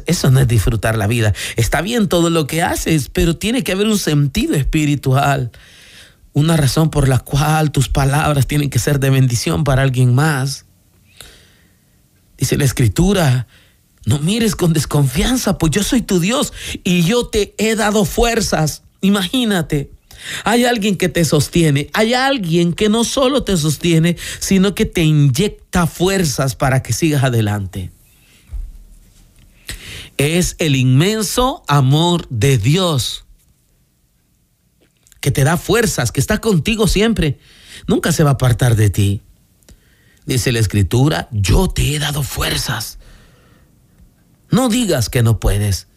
eso 0.07 0.31
no 0.31 0.40
es 0.40 0.49
disfrutar 0.49 0.97
la 0.97 1.07
vida. 1.07 1.35
Está 1.57 1.81
bien 1.83 2.09
todo 2.09 2.31
lo 2.31 2.47
que 2.47 2.62
haces, 2.62 3.09
pero 3.09 3.37
tiene 3.37 3.62
que 3.62 3.73
haber 3.73 3.87
un 3.87 3.99
sentido 3.99 4.55
espiritual, 4.55 5.51
una 6.37 6.59
razón 6.59 6.90
por 6.90 7.09
la 7.09 7.18
cual 7.18 7.72
tus 7.72 7.88
palabras 7.88 8.46
tienen 8.46 8.68
que 8.68 8.79
ser 8.79 9.01
de 9.01 9.09
bendición 9.09 9.64
para 9.64 9.81
alguien 9.81 10.14
más. 10.14 10.66
Dice 12.37 12.59
la 12.59 12.66
escritura, 12.66 13.46
no 14.05 14.18
mires 14.18 14.55
con 14.55 14.75
desconfianza, 14.75 15.57
pues 15.57 15.72
yo 15.72 15.83
soy 15.83 16.03
tu 16.03 16.20
Dios 16.20 16.53
y 16.85 17.05
yo 17.05 17.27
te 17.27 17.55
he 17.57 17.75
dado 17.75 18.05
fuerzas. 18.05 18.83
Imagínate. 19.01 19.90
Hay 20.44 20.66
alguien 20.66 20.96
que 20.96 21.09
te 21.09 21.25
sostiene, 21.25 21.88
hay 21.94 22.12
alguien 22.12 22.75
que 22.75 22.90
no 22.90 23.05
solo 23.05 23.42
te 23.42 23.57
sostiene, 23.57 24.18
sino 24.38 24.75
que 24.75 24.85
te 24.85 25.05
inyecta 25.05 25.87
fuerzas 25.87 26.55
para 26.55 26.83
que 26.83 26.92
sigas 26.92 27.25
adelante. 27.25 27.92
Es 30.18 30.55
el 30.59 30.77
inmenso 30.77 31.62
amor 31.66 32.27
de 32.29 32.59
Dios 32.59 33.26
que 35.21 35.31
te 35.31 35.45
da 35.45 35.57
fuerzas, 35.57 36.13
que 36.13 36.21
está 36.21 36.39
contigo 36.39 36.89
siempre. 36.89 37.39
Nunca 37.87 38.13
se 38.13 38.23
va 38.23 38.31
a 38.31 38.35
apartar 38.35 38.77
de 38.77 38.91
ti. 38.91 39.23
Dice 40.25 40.53
la 40.53 40.59
escritura, 40.59 41.29
yo 41.31 41.69
te 41.69 41.95
he 41.95 41.99
dado 41.99 42.23
fuerzas. 42.23 42.99
No 44.51 44.69
digas 44.69 45.09
que 45.09 45.23
no 45.23 45.39
puedes. 45.39 45.89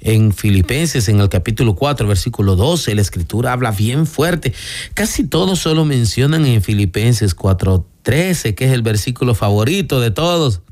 En 0.00 0.32
Filipenses, 0.32 1.08
en 1.08 1.20
el 1.20 1.28
capítulo 1.28 1.76
4, 1.76 2.08
versículo 2.08 2.56
12, 2.56 2.96
la 2.96 3.02
escritura 3.02 3.52
habla 3.52 3.70
bien 3.70 4.06
fuerte. 4.06 4.52
Casi 4.94 5.24
todos 5.24 5.60
solo 5.60 5.84
mencionan 5.84 6.44
en 6.44 6.60
Filipenses 6.60 7.34
4, 7.34 7.86
13, 8.02 8.56
que 8.56 8.64
es 8.64 8.72
el 8.72 8.82
versículo 8.82 9.36
favorito 9.36 10.00
de 10.00 10.10
todos, 10.10 10.62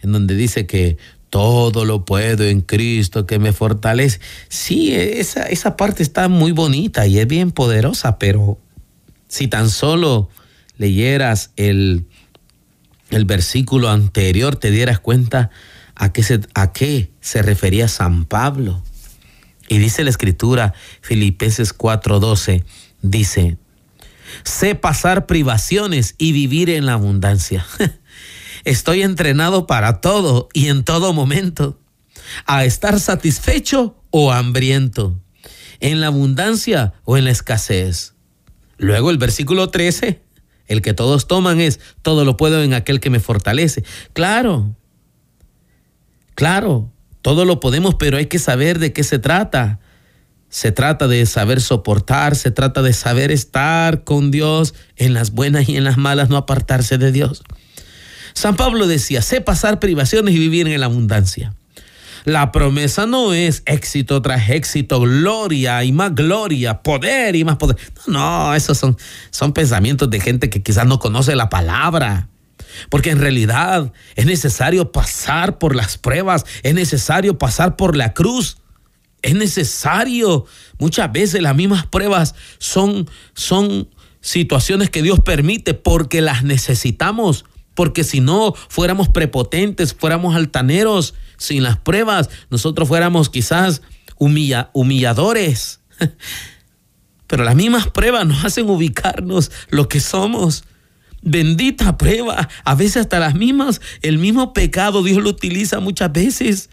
en 0.00 0.12
donde 0.12 0.34
dice 0.34 0.66
que 0.66 0.98
todo 1.30 1.84
lo 1.84 2.04
puedo 2.04 2.44
en 2.44 2.60
Cristo 2.60 3.24
que 3.24 3.38
me 3.38 3.52
fortalece. 3.52 4.20
Sí, 4.48 4.94
esa, 4.94 5.44
esa 5.44 5.76
parte 5.76 6.02
está 6.02 6.28
muy 6.28 6.52
bonita 6.52 7.06
y 7.06 7.18
es 7.18 7.26
bien 7.26 7.52
poderosa, 7.52 8.18
pero 8.18 8.58
si 9.28 9.48
tan 9.48 9.70
solo 9.70 10.28
leyeras 10.76 11.52
el, 11.56 12.06
el 13.10 13.24
versículo 13.24 13.90
anterior, 13.90 14.56
te 14.56 14.70
dieras 14.70 14.98
cuenta 14.98 15.50
a 15.94 16.12
qué, 16.12 16.22
se, 16.22 16.40
a 16.54 16.72
qué 16.72 17.12
se 17.20 17.42
refería 17.42 17.86
San 17.86 18.24
Pablo. 18.24 18.82
Y 19.68 19.78
dice 19.78 20.02
la 20.02 20.10
escritura, 20.10 20.74
Filipenses 21.00 21.76
4:12, 21.76 22.64
dice, 23.02 23.56
sé 24.42 24.74
pasar 24.74 25.26
privaciones 25.26 26.16
y 26.18 26.32
vivir 26.32 26.70
en 26.70 26.86
la 26.86 26.94
abundancia. 26.94 27.64
Estoy 28.64 29.02
entrenado 29.02 29.66
para 29.66 30.00
todo 30.00 30.48
y 30.52 30.68
en 30.68 30.84
todo 30.84 31.12
momento, 31.12 31.78
a 32.46 32.64
estar 32.64 33.00
satisfecho 33.00 33.96
o 34.10 34.32
hambriento, 34.32 35.18
en 35.80 36.00
la 36.00 36.08
abundancia 36.08 36.94
o 37.04 37.16
en 37.16 37.24
la 37.24 37.30
escasez. 37.30 38.14
Luego 38.76 39.10
el 39.10 39.18
versículo 39.18 39.70
13, 39.70 40.22
el 40.66 40.82
que 40.82 40.94
todos 40.94 41.26
toman 41.26 41.60
es, 41.60 41.80
todo 42.02 42.24
lo 42.24 42.36
puedo 42.36 42.62
en 42.62 42.74
aquel 42.74 43.00
que 43.00 43.10
me 43.10 43.20
fortalece. 43.20 43.84
Claro, 44.12 44.74
Claro, 46.40 46.90
todo 47.20 47.44
lo 47.44 47.60
podemos, 47.60 47.96
pero 47.96 48.16
hay 48.16 48.24
que 48.24 48.38
saber 48.38 48.78
de 48.78 48.94
qué 48.94 49.04
se 49.04 49.18
trata. 49.18 49.78
Se 50.48 50.72
trata 50.72 51.06
de 51.06 51.26
saber 51.26 51.60
soportar, 51.60 52.34
se 52.34 52.50
trata 52.50 52.80
de 52.80 52.94
saber 52.94 53.30
estar 53.30 54.04
con 54.04 54.30
Dios 54.30 54.72
en 54.96 55.12
las 55.12 55.32
buenas 55.32 55.68
y 55.68 55.76
en 55.76 55.84
las 55.84 55.98
malas, 55.98 56.30
no 56.30 56.38
apartarse 56.38 56.96
de 56.96 57.12
Dios. 57.12 57.42
San 58.34 58.56
Pablo 58.56 58.86
decía, 58.86 59.22
sé 59.22 59.40
pasar 59.40 59.78
privaciones 59.78 60.34
y 60.34 60.38
vivir 60.38 60.68
en 60.68 60.80
la 60.80 60.86
abundancia. 60.86 61.54
La 62.24 62.52
promesa 62.52 63.06
no 63.06 63.32
es 63.32 63.62
éxito 63.64 64.20
tras 64.20 64.50
éxito, 64.50 65.00
gloria 65.00 65.82
y 65.84 65.92
más 65.92 66.14
gloria, 66.14 66.82
poder 66.82 67.34
y 67.34 67.44
más 67.44 67.56
poder. 67.56 67.76
No, 68.06 68.48
no 68.48 68.54
esos 68.54 68.76
son, 68.76 68.96
son 69.30 69.52
pensamientos 69.52 70.10
de 70.10 70.20
gente 70.20 70.50
que 70.50 70.62
quizás 70.62 70.86
no 70.86 70.98
conoce 70.98 71.34
la 71.34 71.48
palabra. 71.48 72.28
Porque 72.88 73.10
en 73.10 73.20
realidad 73.20 73.92
es 74.16 74.26
necesario 74.26 74.92
pasar 74.92 75.58
por 75.58 75.74
las 75.74 75.98
pruebas, 75.98 76.44
es 76.62 76.74
necesario 76.74 77.38
pasar 77.38 77.76
por 77.76 77.96
la 77.96 78.12
cruz. 78.12 78.58
Es 79.22 79.34
necesario. 79.34 80.46
Muchas 80.78 81.12
veces 81.12 81.42
las 81.42 81.54
mismas 81.54 81.86
pruebas 81.86 82.34
son, 82.58 83.08
son 83.34 83.88
situaciones 84.20 84.88
que 84.88 85.02
Dios 85.02 85.20
permite 85.20 85.74
porque 85.74 86.20
las 86.20 86.42
necesitamos. 86.42 87.44
Porque 87.80 88.04
si 88.04 88.20
no 88.20 88.52
fuéramos 88.68 89.08
prepotentes, 89.08 89.94
fuéramos 89.94 90.36
altaneros, 90.36 91.14
sin 91.38 91.62
las 91.62 91.78
pruebas, 91.78 92.28
nosotros 92.50 92.86
fuéramos 92.86 93.30
quizás 93.30 93.80
humilladores. 94.18 95.80
Pero 97.26 97.42
las 97.42 97.56
mismas 97.56 97.88
pruebas 97.88 98.26
nos 98.26 98.44
hacen 98.44 98.68
ubicarnos 98.68 99.50
lo 99.70 99.88
que 99.88 99.98
somos. 99.98 100.64
Bendita 101.22 101.96
prueba. 101.96 102.50
A 102.66 102.74
veces 102.74 102.98
hasta 102.98 103.18
las 103.18 103.34
mismas, 103.34 103.80
el 104.02 104.18
mismo 104.18 104.52
pecado 104.52 105.02
Dios 105.02 105.22
lo 105.22 105.30
utiliza 105.30 105.80
muchas 105.80 106.12
veces. 106.12 106.68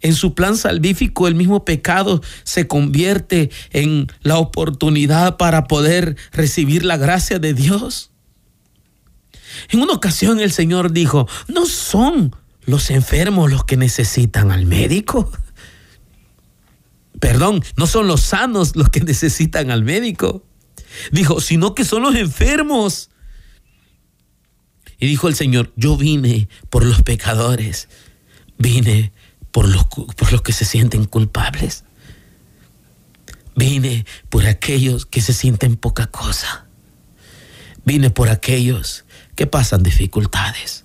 En 0.00 0.14
su 0.14 0.34
plan 0.34 0.56
salvífico 0.56 1.28
el 1.28 1.36
mismo 1.36 1.64
pecado 1.64 2.20
se 2.42 2.66
convierte 2.66 3.52
en 3.70 4.08
la 4.22 4.38
oportunidad 4.38 5.36
para 5.36 5.68
poder 5.68 6.16
recibir 6.32 6.84
la 6.84 6.96
gracia 6.96 7.38
de 7.38 7.54
Dios. 7.54 8.10
En 9.70 9.80
una 9.80 9.92
ocasión 9.92 10.40
el 10.40 10.52
Señor 10.52 10.92
dijo, 10.92 11.28
no 11.48 11.66
son 11.66 12.34
los 12.66 12.90
enfermos 12.90 13.50
los 13.50 13.64
que 13.64 13.76
necesitan 13.76 14.50
al 14.50 14.66
médico. 14.66 15.30
Perdón, 17.20 17.64
no 17.76 17.86
son 17.86 18.06
los 18.06 18.20
sanos 18.20 18.76
los 18.76 18.90
que 18.90 19.00
necesitan 19.00 19.70
al 19.70 19.82
médico. 19.82 20.44
Dijo, 21.10 21.40
sino 21.40 21.74
que 21.74 21.84
son 21.84 22.02
los 22.02 22.14
enfermos. 22.14 23.10
Y 24.98 25.06
dijo 25.06 25.28
el 25.28 25.34
Señor, 25.34 25.72
yo 25.76 25.96
vine 25.96 26.48
por 26.70 26.84
los 26.84 27.02
pecadores, 27.02 27.88
vine 28.58 29.12
por 29.50 29.68
los, 29.68 29.84
por 29.84 30.32
los 30.32 30.42
que 30.42 30.52
se 30.52 30.64
sienten 30.64 31.04
culpables, 31.04 31.84
vine 33.56 34.06
por 34.30 34.46
aquellos 34.46 35.04
que 35.06 35.20
se 35.20 35.32
sienten 35.32 35.76
poca 35.76 36.06
cosa, 36.06 36.66
vine 37.84 38.10
por 38.10 38.28
aquellos 38.28 39.03
que 39.34 39.46
pasan 39.46 39.82
dificultades. 39.82 40.84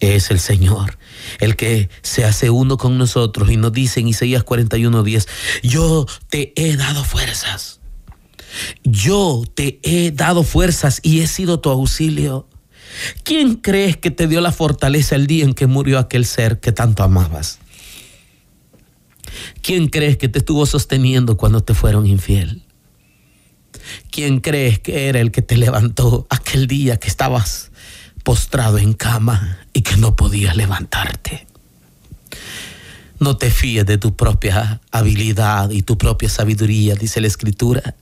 Es 0.00 0.30
el 0.30 0.40
Señor 0.40 0.98
el 1.38 1.56
que 1.56 1.88
se 2.02 2.24
hace 2.24 2.50
uno 2.50 2.76
con 2.76 2.98
nosotros 2.98 3.50
y 3.50 3.56
nos 3.56 3.72
dice 3.72 4.00
en 4.00 4.08
Isaías 4.08 4.44
41:10, 4.44 5.28
yo 5.62 6.06
te 6.28 6.52
he 6.56 6.76
dado 6.76 7.04
fuerzas. 7.04 7.80
Yo 8.84 9.44
te 9.54 9.80
he 9.82 10.10
dado 10.10 10.42
fuerzas 10.42 11.00
y 11.02 11.20
he 11.20 11.26
sido 11.26 11.60
tu 11.60 11.70
auxilio. 11.70 12.48
¿Quién 13.24 13.54
crees 13.54 13.96
que 13.96 14.10
te 14.10 14.28
dio 14.28 14.42
la 14.42 14.52
fortaleza 14.52 15.16
el 15.16 15.26
día 15.26 15.44
en 15.44 15.54
que 15.54 15.66
murió 15.66 15.98
aquel 15.98 16.26
ser 16.26 16.60
que 16.60 16.72
tanto 16.72 17.02
amabas? 17.02 17.58
¿Quién 19.62 19.88
crees 19.88 20.18
que 20.18 20.28
te 20.28 20.40
estuvo 20.40 20.66
sosteniendo 20.66 21.38
cuando 21.38 21.62
te 21.62 21.72
fueron 21.72 22.06
infiel? 22.06 22.61
¿Quién 24.10 24.40
crees 24.40 24.78
que 24.78 25.08
era 25.08 25.20
el 25.20 25.30
que 25.30 25.42
te 25.42 25.56
levantó 25.56 26.26
aquel 26.30 26.66
día 26.66 26.98
que 26.98 27.08
estabas 27.08 27.70
postrado 28.22 28.78
en 28.78 28.92
cama 28.92 29.58
y 29.72 29.82
que 29.82 29.96
no 29.96 30.16
podías 30.16 30.56
levantarte? 30.56 31.46
No 33.18 33.36
te 33.36 33.50
fíes 33.50 33.86
de 33.86 33.98
tu 33.98 34.16
propia 34.16 34.80
habilidad 34.90 35.70
y 35.70 35.82
tu 35.82 35.96
propia 35.96 36.28
sabiduría, 36.28 36.94
dice 36.94 37.20
la 37.20 37.28
Escritura. 37.28 37.94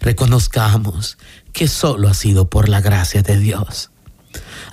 Reconozcamos 0.00 1.16
que 1.52 1.68
solo 1.68 2.08
ha 2.08 2.14
sido 2.14 2.50
por 2.50 2.68
la 2.68 2.80
gracia 2.80 3.22
de 3.22 3.38
Dios. 3.38 3.90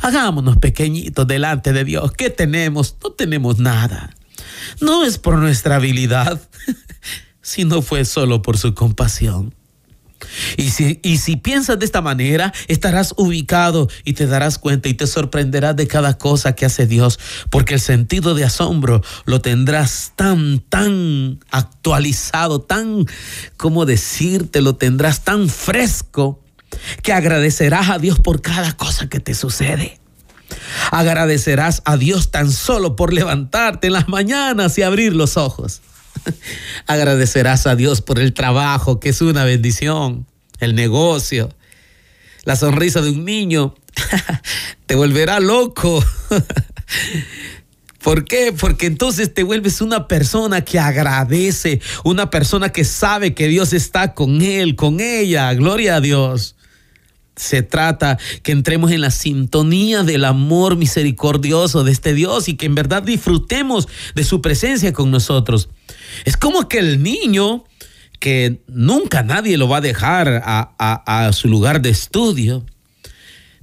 Hagámonos 0.02 0.58
pequeñitos 0.58 1.26
delante 1.26 1.72
de 1.72 1.86
Dios. 1.86 2.12
¿Qué 2.12 2.30
tenemos? 2.30 2.98
No 3.02 3.12
tenemos 3.12 3.60
nada. 3.60 4.14
No 4.82 5.06
es 5.06 5.18
por 5.18 5.38
nuestra 5.38 5.78
habilidad, 5.78 6.42
sino 7.42 7.82
fue 7.82 8.04
solo 8.04 8.42
por 8.42 8.58
su 8.58 8.74
compasión. 8.74 9.56
Y 10.58 10.70
si, 10.70 11.00
y 11.04 11.18
si 11.18 11.36
piensas 11.36 11.80
de 11.80 11.86
esta 11.86 12.02
manera, 12.02 12.54
estarás 12.68 13.14
ubicado 13.18 13.90
y 14.04 14.14
te 14.14 14.28
darás 14.28 14.58
cuenta 14.58 14.90
y 14.90 14.94
te 14.94 15.08
sorprenderás 15.08 15.76
de 15.76 15.88
cada 15.88 16.18
cosa 16.18 16.56
que 16.56 16.66
hace 16.66 16.88
Dios, 16.88 17.20
porque 17.50 17.76
el 17.76 17.80
sentido 17.80 18.36
de 18.36 18.46
asombro 18.46 19.02
lo 19.26 19.42
tendrás 19.42 20.14
tan, 20.16 20.60
tan 20.60 21.40
actualizado, 21.52 22.62
tan, 22.62 23.06
¿cómo 23.58 23.86
decirte? 23.86 24.62
Lo 24.62 24.76
tendrás 24.76 25.24
tan 25.24 25.50
fresco 25.50 26.42
que 27.02 27.14
agradecerás 27.14 27.90
a 27.90 28.00
Dios 28.00 28.20
por 28.20 28.42
cada 28.42 28.74
cosa 28.74 29.08
que 29.08 29.20
te 29.20 29.34
sucede. 29.34 30.00
Agradecerás 30.92 31.82
a 31.86 31.98
Dios 31.98 32.32
tan 32.32 32.52
solo 32.52 32.96
por 32.96 33.14
levantarte 33.14 33.88
en 33.88 33.94
las 33.94 34.08
mañanas 34.08 34.78
y 34.78 34.84
abrir 34.84 35.16
los 35.16 35.38
ojos. 35.38 35.82
Agradecerás 36.88 37.68
a 37.68 37.76
Dios 37.76 38.02
por 38.02 38.20
el 38.20 38.34
trabajo, 38.34 39.00
que 39.00 39.10
es 39.10 39.22
una 39.22 39.44
bendición, 39.44 40.26
el 40.60 40.76
negocio, 40.76 41.50
la 42.44 42.56
sonrisa 42.56 43.02
de 43.02 43.12
un 43.12 43.26
niño. 43.26 43.76
te 44.86 44.96
volverá 44.96 45.40
loco. 45.40 46.04
¿Por 48.04 48.26
qué? 48.26 48.54
Porque 48.58 48.86
entonces 48.86 49.34
te 49.34 49.44
vuelves 49.44 49.80
una 49.80 50.10
persona 50.10 50.66
que 50.66 50.78
agradece, 50.78 51.80
una 52.04 52.30
persona 52.30 52.70
que 52.70 52.84
sabe 52.84 53.34
que 53.34 53.48
Dios 53.48 53.72
está 53.72 54.14
con 54.14 54.42
él, 54.42 54.76
con 54.76 55.00
ella. 55.00 55.54
Gloria 55.54 55.96
a 55.96 56.02
Dios. 56.02 56.56
Se 57.36 57.64
trata 57.64 58.20
que 58.44 58.52
entremos 58.52 58.92
en 58.92 59.02
la 59.02 59.10
sintonía 59.10 60.04
del 60.04 60.26
amor 60.26 60.76
misericordioso 60.76 61.84
de 61.84 61.92
este 61.92 62.14
Dios 62.14 62.48
y 62.48 62.56
que 62.56 62.68
en 62.68 62.76
verdad 62.76 63.02
disfrutemos 63.02 63.88
de 64.14 64.24
su 64.24 64.42
presencia 64.42 64.94
con 64.94 65.10
nosotros. 65.10 65.70
Es 66.26 66.38
como 66.38 66.70
que 66.70 66.78
el 66.78 67.02
niño 67.02 67.64
que 68.24 68.62
nunca 68.68 69.22
nadie 69.22 69.58
lo 69.58 69.68
va 69.68 69.78
a 69.78 69.82
dejar 69.82 70.42
a, 70.46 71.30
su 71.34 71.50
lugar 71.50 71.82
de 71.82 71.90
estudio, 71.90 72.66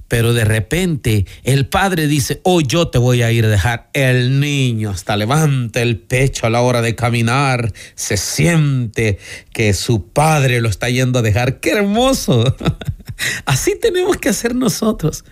pero 0.07 0.33
de 0.33 0.45
repente 0.45 1.25
el 1.43 1.65
padre 1.65 2.05
dice, 2.05 2.41
hoy 2.43 2.65
yo 2.67 2.89
te 2.89 2.99
voy 2.99 3.23
a 3.23 3.31
ir 3.31 3.45
a 3.45 3.49
dejar. 3.49 3.89
El 3.93 4.39
niño 4.39 4.91
hasta 4.91 5.17
levanta 5.17 5.81
el 5.81 5.97
pecho 5.97 6.45
a 6.45 6.51
la 6.51 6.61
hora 6.61 6.83
de 6.83 6.93
caminar, 6.93 7.73
se 7.95 8.17
siente 8.17 9.17
que 9.51 9.73
su 9.73 10.09
padre 10.09 10.61
lo 10.61 10.69
está 10.69 10.89
yendo 10.89 11.17
a 11.17 11.21
dejar. 11.23 11.59
¡Qué 11.59 11.71
hermoso! 11.71 12.55
Así 13.45 13.77
tenemos 13.79 14.17
que 14.17 14.29
hacer 14.29 14.55
nosotros. 14.55 15.25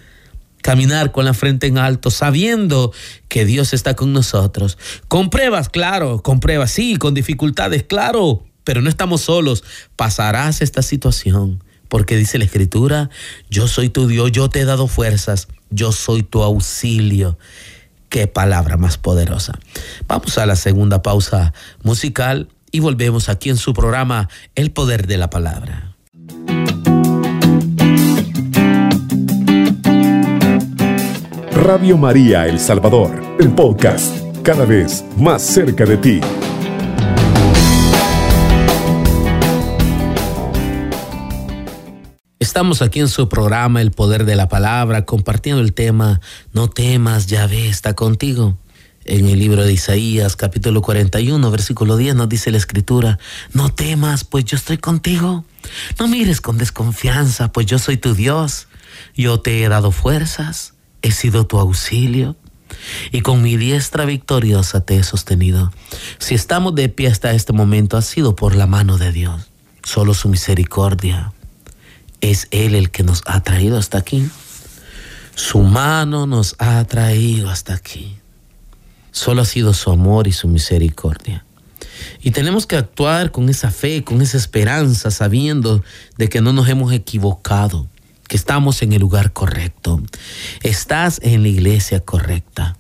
Caminar 0.62 1.12
con 1.12 1.26
la 1.26 1.34
frente 1.34 1.68
en 1.68 1.78
alto, 1.78 2.12
sabiendo 2.12 2.92
que 3.28 3.46
Dios 3.46 3.74
está 3.74 3.96
con 3.96 4.12
nosotros. 4.12 4.78
Con 5.08 5.30
pruebas, 5.30 5.70
claro, 5.70 6.22
con 6.22 6.40
pruebas, 6.40 6.72
sí, 6.72 6.98
con 6.98 7.14
dificultades, 7.14 7.84
claro, 7.84 8.44
pero 8.64 8.82
no 8.82 8.90
estamos 8.90 9.22
solos. 9.22 9.64
Pasarás 9.96 10.62
esta 10.62 10.82
situación, 10.82 11.64
porque 11.88 12.18
dice 12.18 12.38
la 12.38 12.46
Escritura, 12.46 13.10
yo 13.50 13.68
soy 13.68 13.90
tu 13.90 14.08
Dios, 14.08 14.32
yo 14.32 14.50
te 14.50 14.60
he 14.60 14.66
dado 14.66 14.88
fuerzas, 14.88 15.48
yo 15.70 15.92
soy 15.92 16.24
tu 16.24 16.44
auxilio. 16.44 17.38
Qué 18.10 18.28
palabra 18.28 18.76
más 18.76 18.98
poderosa. 18.98 19.58
Vamos 20.08 20.38
a 20.38 20.46
la 20.46 20.56
segunda 20.56 21.02
pausa 21.04 21.54
musical 21.84 22.50
y 22.72 22.80
volvemos 22.80 23.30
aquí 23.30 23.50
en 23.50 23.58
su 23.58 23.74
programa 23.74 24.30
El 24.56 24.72
Poder 24.72 25.08
de 25.08 25.18
la 25.18 25.30
Palabra. 25.30 25.89
Radio 31.62 31.98
María 31.98 32.48
El 32.48 32.58
Salvador, 32.58 33.22
el 33.38 33.52
podcast, 33.52 34.16
cada 34.44 34.64
vez 34.64 35.04
más 35.18 35.42
cerca 35.42 35.84
de 35.84 35.98
ti. 35.98 36.22
Estamos 42.40 42.82
aquí 42.82 43.02
en 43.02 43.10
su 43.10 43.28
programa 43.28 43.82
El 43.82 43.92
Poder 43.92 44.24
de 44.24 44.38
la 44.38 44.48
Palabra, 44.48 45.04
compartiendo 45.04 45.62
el 45.62 45.74
tema 45.74 46.22
No 46.54 46.70
temas, 46.70 47.28
Yahvé 47.28 47.68
está 47.68 47.94
contigo. 47.94 48.58
En 49.04 49.28
el 49.28 49.38
libro 49.38 49.66
de 49.66 49.74
Isaías, 49.74 50.38
capítulo 50.38 50.82
41, 50.82 51.52
versículo 51.52 51.98
10, 51.98 52.16
nos 52.16 52.30
dice 52.30 52.52
la 52.52 52.58
escritura, 52.58 53.20
No 53.52 53.68
temas, 53.68 54.24
pues 54.24 54.46
yo 54.46 54.56
estoy 54.56 54.78
contigo. 54.78 55.44
No 56.00 56.08
mires 56.08 56.40
con 56.40 56.58
desconfianza, 56.58 57.52
pues 57.52 57.66
yo 57.66 57.80
soy 57.80 57.98
tu 57.98 58.16
Dios. 58.16 58.70
Yo 59.14 59.42
te 59.42 59.62
he 59.62 59.68
dado 59.68 59.92
fuerzas 59.92 60.79
he 61.02 61.12
sido 61.12 61.46
tu 61.46 61.60
auxilio 61.60 62.36
y 63.12 63.22
con 63.22 63.42
mi 63.42 63.58
diestra 63.58 64.06
victoriosa 64.06 64.82
te 64.82 64.98
he 64.98 65.04
sostenido. 65.04 65.72
Si 66.18 66.36
estamos 66.36 66.76
de 66.76 66.90
pie 66.90 67.08
hasta 67.08 67.32
este 67.32 67.54
momento 67.54 67.98
ha 67.98 68.02
sido 68.02 68.36
por 68.36 68.56
la 68.56 68.68
mano 68.68 68.98
de 68.98 69.12
Dios, 69.12 69.50
solo 69.84 70.14
su 70.14 70.30
misericordia. 70.30 71.34
Es 72.22 72.48
Él 72.52 72.76
el 72.76 72.92
que 72.92 73.04
nos 73.04 73.22
ha 73.26 73.42
traído 73.42 73.78
hasta 73.78 73.98
aquí. 73.98 74.30
Su 75.36 75.60
mano 75.60 76.28
nos 76.28 76.56
ha 76.60 76.84
traído 76.86 77.50
hasta 77.50 77.74
aquí. 77.74 78.18
Solo 79.12 79.42
ha 79.42 79.46
sido 79.46 79.74
su 79.74 79.90
amor 79.90 80.28
y 80.28 80.34
su 80.34 80.48
misericordia. 80.48 81.46
Y 82.22 82.32
tenemos 82.32 82.66
que 82.66 82.76
actuar 82.76 83.32
con 83.32 83.50
esa 83.50 83.72
fe, 83.72 84.04
con 84.04 84.22
esa 84.22 84.38
esperanza, 84.38 85.12
sabiendo 85.12 85.84
de 86.18 86.30
que 86.30 86.42
no 86.42 86.54
nos 86.54 86.68
hemos 86.68 86.92
equivocado 86.94 87.88
que 88.30 88.38
estamos 88.38 88.82
en 88.84 88.94
el 88.94 89.02
lugar 89.02 89.34
correcto. 89.34 90.02
Estás 90.62 91.20
en 91.24 91.42
la 91.42 91.50
iglesia 91.50 92.00
correcta. 92.00 92.78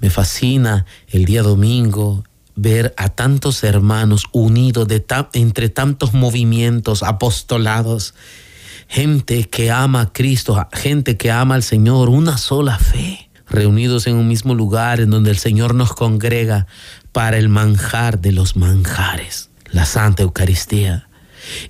Me 0.00 0.10
fascina 0.10 0.86
el 1.08 1.26
día 1.26 1.42
domingo 1.42 2.24
ver 2.56 2.94
a 2.96 3.10
tantos 3.10 3.62
hermanos 3.62 4.24
unidos 4.32 4.88
de 4.88 5.04
entre 5.34 5.68
tantos 5.68 6.14
movimientos, 6.14 7.02
apostolados, 7.02 8.14
gente 8.88 9.44
que 9.44 9.70
ama 9.70 10.00
a 10.00 10.12
Cristo, 10.12 10.66
gente 10.72 11.18
que 11.18 11.30
ama 11.30 11.54
al 11.56 11.62
Señor, 11.62 12.08
una 12.08 12.38
sola 12.38 12.78
fe, 12.78 13.28
reunidos 13.48 14.06
en 14.06 14.16
un 14.16 14.28
mismo 14.28 14.54
lugar 14.54 15.00
en 15.00 15.10
donde 15.10 15.30
el 15.30 15.38
Señor 15.38 15.74
nos 15.74 15.92
congrega 15.92 16.66
para 17.12 17.36
el 17.36 17.50
manjar 17.50 18.18
de 18.18 18.32
los 18.32 18.56
manjares, 18.56 19.50
la 19.70 19.84
Santa 19.84 20.22
Eucaristía. 20.22 21.09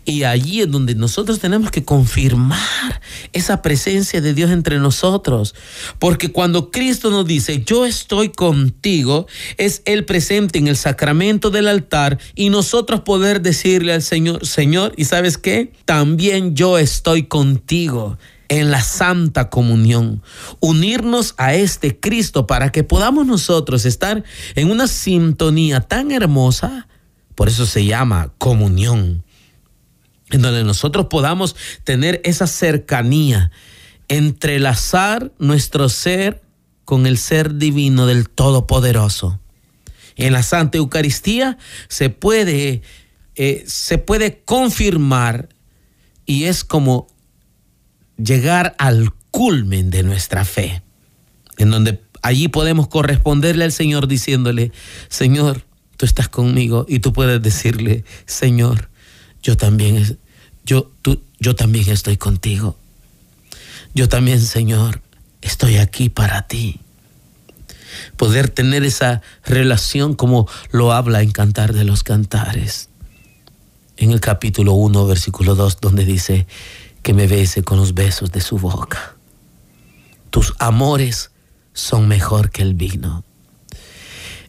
Y 0.05 0.25
allí 0.25 0.61
es 0.61 0.71
donde 0.71 0.95
nosotros 0.95 1.39
tenemos 1.39 1.71
que 1.71 1.85
confirmar 1.85 3.01
esa 3.33 3.63
presencia 3.63 4.21
de 4.21 4.35
Dios 4.35 4.51
entre 4.51 4.79
nosotros. 4.79 5.55
Porque 5.99 6.33
cuando 6.33 6.71
Cristo 6.71 7.11
nos 7.11 7.27
dice, 7.27 7.63
yo 7.65 7.87
estoy 7.87 8.31
contigo, 8.31 9.27
es 9.57 9.83
Él 9.85 10.05
presente 10.05 10.59
en 10.59 10.69
el 10.69 10.77
sacramento 10.77 11.51
del 11.51 11.69
altar 11.69 12.19
y 12.35 12.51
nosotros 12.51 13.01
poder 13.01 13.43
decirle 13.43 13.93
al 13.93 14.03
Señor, 14.03 14.47
Señor, 14.47 14.93
¿y 14.97 15.05
sabes 15.05 15.39
qué? 15.39 15.73
También 15.85 16.55
yo 16.55 16.79
estoy 16.79 17.25
contigo 17.25 18.19
en 18.49 18.73
la 18.73 18.83
santa 18.83 19.49
comunión, 19.49 20.23
unirnos 20.59 21.35
a 21.39 21.55
este 21.55 21.99
Cristo 21.99 22.49
para 22.49 22.73
que 22.73 22.83
podamos 22.83 23.25
nosotros 23.25 23.85
estar 23.85 24.25
en 24.57 24.71
una 24.73 24.89
sintonía 24.89 25.81
tan 25.81 26.11
hermosa, 26.11 26.89
por 27.37 27.47
eso 27.49 27.65
se 27.65 27.85
llama 27.85 28.33
comunión 28.39 29.23
en 30.31 30.43
donde 30.43 30.65
nosotros 30.65 31.07
podamos 31.07 31.57
tener 31.85 32.21
esa 32.25 32.47
cercanía, 32.47 33.51
entrelazar 34.09 35.33
nuestro 35.39 35.89
ser 35.89 36.43
con 36.85 37.07
el 37.07 37.19
ser 37.19 37.55
divino 37.57 38.07
del 38.07 38.29
Todopoderoso. 38.29 39.41
En 40.17 40.33
la 40.33 40.43
Santa 40.43 40.79
Eucaristía 40.79 41.59
se 41.89 42.11
puede, 42.11 42.83
eh, 43.37 43.65
se 43.67 43.99
puede 43.99 44.43
confirmar 44.45 45.49
y 46.27 46.45
es 46.45 46.65
como 46.65 47.07
llegar 48.17 48.75
al 48.79 49.13
culmen 49.31 49.91
de 49.91 50.03
nuestra 50.03 50.45
fe, 50.45 50.83
en 51.57 51.71
donde 51.71 52.03
allí 52.23 52.49
podemos 52.49 52.89
corresponderle 52.89 53.65
al 53.65 53.73
Señor 53.73 54.09
diciéndole, 54.09 54.73
Señor, 55.09 55.65
tú 55.97 56.07
estás 56.07 56.29
conmigo 56.29 56.87
y 56.89 56.99
tú 56.99 57.13
puedes 57.13 57.41
decirle, 57.43 58.05
Señor, 58.27 58.90
yo 59.43 59.57
también, 59.57 60.19
yo, 60.65 60.91
tú, 61.03 61.23
yo 61.39 61.55
también 61.55 61.89
estoy 61.89 62.17
contigo. 62.17 62.77
Yo 63.95 64.09
también, 64.09 64.41
Señor, 64.41 65.03
estoy 65.41 65.79
aquí 65.79 66.09
para 66.09 66.47
ti. 66.47 66.81
Poder 68.17 68.49
tener 68.49 68.85
esa 68.85 69.23
relación 69.45 70.15
como 70.15 70.49
lo 70.71 70.93
habla 70.93 71.23
en 71.23 71.33
Cantar 71.33 71.73
de 71.73 71.85
los 71.85 72.03
Cantares. 72.03 72.89
En 73.97 74.13
el 74.13 74.21
capítulo 74.21 74.75
1, 74.75 75.07
versículo 75.07 75.55
2, 75.55 75.79
donde 75.81 76.05
dice 76.05 76.47
que 77.03 77.15
me 77.15 77.27
bese 77.27 77.63
con 77.63 77.79
los 77.79 77.95
besos 77.95 78.31
de 78.33 78.41
su 78.41 78.59
boca. 78.59 79.17
Tus 80.31 80.55
amores 80.59 81.31
son 81.73 82.07
mejor 82.07 82.51
que 82.51 82.63
el 82.63 82.75
vino. 82.75 83.25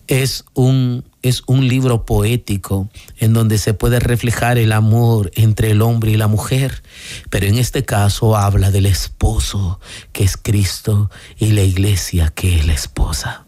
Es 0.07 0.43
un 0.53 1.03
es 1.21 1.43
un 1.45 1.67
libro 1.67 2.05
poético 2.05 2.89
en 3.17 3.33
donde 3.33 3.57
se 3.57 3.73
puede 3.73 3.99
reflejar 3.99 4.57
el 4.57 4.71
amor 4.71 5.31
entre 5.35 5.71
el 5.71 5.81
hombre 5.81 6.11
y 6.11 6.17
la 6.17 6.27
mujer, 6.27 6.81
pero 7.29 7.45
en 7.45 7.57
este 7.57 7.85
caso 7.85 8.35
habla 8.35 8.71
del 8.71 8.87
esposo 8.87 9.79
que 10.11 10.23
es 10.23 10.35
Cristo 10.37 11.11
y 11.37 11.51
la 11.51 11.61
iglesia 11.61 12.29
que 12.29 12.57
es 12.57 12.65
la 12.65 12.73
esposa. 12.73 13.45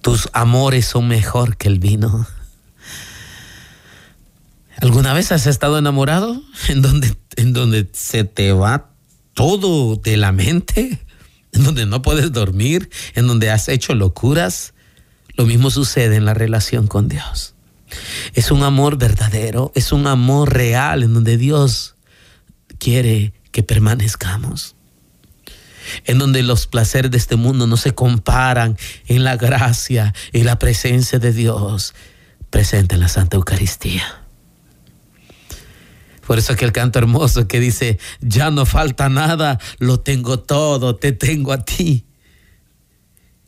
Tus 0.00 0.28
amores 0.32 0.86
son 0.86 1.08
mejor 1.08 1.56
que 1.56 1.68
el 1.68 1.78
vino. 1.78 2.26
¿Alguna 4.78 5.14
vez 5.14 5.30
has 5.32 5.46
estado 5.46 5.78
enamorado 5.78 6.42
en 6.68 6.82
donde, 6.82 7.16
en 7.36 7.52
donde 7.52 7.88
se 7.92 8.24
te 8.24 8.52
va 8.52 8.90
todo 9.34 9.96
de 9.96 10.16
la 10.16 10.32
mente? 10.32 11.00
En 11.52 11.62
donde 11.62 11.86
no 11.86 12.02
puedes 12.02 12.32
dormir, 12.32 12.90
en 13.14 13.28
donde 13.28 13.52
has 13.52 13.68
hecho 13.68 13.94
locuras, 13.94 14.73
lo 15.36 15.46
mismo 15.46 15.70
sucede 15.70 16.16
en 16.16 16.24
la 16.24 16.34
relación 16.34 16.86
con 16.86 17.08
Dios. 17.08 17.54
Es 18.34 18.50
un 18.50 18.62
amor 18.62 18.98
verdadero, 18.98 19.72
es 19.74 19.92
un 19.92 20.06
amor 20.06 20.52
real 20.52 21.02
en 21.02 21.14
donde 21.14 21.36
Dios 21.36 21.96
quiere 22.78 23.32
que 23.52 23.62
permanezcamos. 23.62 24.76
En 26.04 26.18
donde 26.18 26.42
los 26.42 26.66
placeres 26.66 27.10
de 27.10 27.18
este 27.18 27.36
mundo 27.36 27.66
no 27.66 27.76
se 27.76 27.94
comparan 27.94 28.76
en 29.06 29.22
la 29.22 29.36
gracia 29.36 30.14
y 30.32 30.42
la 30.42 30.58
presencia 30.58 31.18
de 31.18 31.32
Dios 31.32 31.94
presente 32.50 32.94
en 32.94 33.00
la 33.00 33.08
Santa 33.08 33.36
Eucaristía. 33.36 34.24
Por 36.26 36.38
eso 36.38 36.54
aquel 36.54 36.72
canto 36.72 36.98
hermoso 36.98 37.46
que 37.46 37.60
dice, 37.60 37.98
ya 38.20 38.50
no 38.50 38.64
falta 38.64 39.08
nada, 39.10 39.58
lo 39.78 40.00
tengo 40.00 40.38
todo, 40.38 40.96
te 40.96 41.12
tengo 41.12 41.52
a 41.52 41.64
ti. 41.64 42.06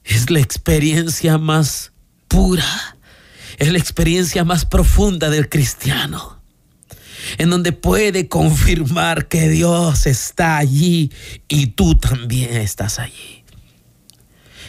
Es 0.06 0.30
la 0.30 0.40
experiencia 0.40 1.38
más 1.38 1.92
pura, 2.28 2.96
es 3.58 3.72
la 3.72 3.78
experiencia 3.78 4.44
más 4.44 4.64
profunda 4.64 5.30
del 5.30 5.48
cristiano, 5.48 6.40
en 7.38 7.50
donde 7.50 7.72
puede 7.72 8.28
confirmar 8.28 9.28
que 9.28 9.48
Dios 9.48 10.06
está 10.06 10.58
allí 10.58 11.10
y 11.48 11.68
tú 11.68 11.98
también 11.98 12.56
estás 12.56 12.98
allí. 12.98 13.44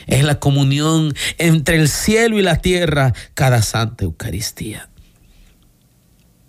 Es 0.07 0.23
la 0.23 0.39
comunión 0.39 1.13
entre 1.37 1.75
el 1.77 1.89
cielo 1.89 2.39
y 2.39 2.41
la 2.41 2.61
tierra 2.61 3.13
cada 3.33 3.61
Santa 3.61 4.05
Eucaristía. 4.05 4.89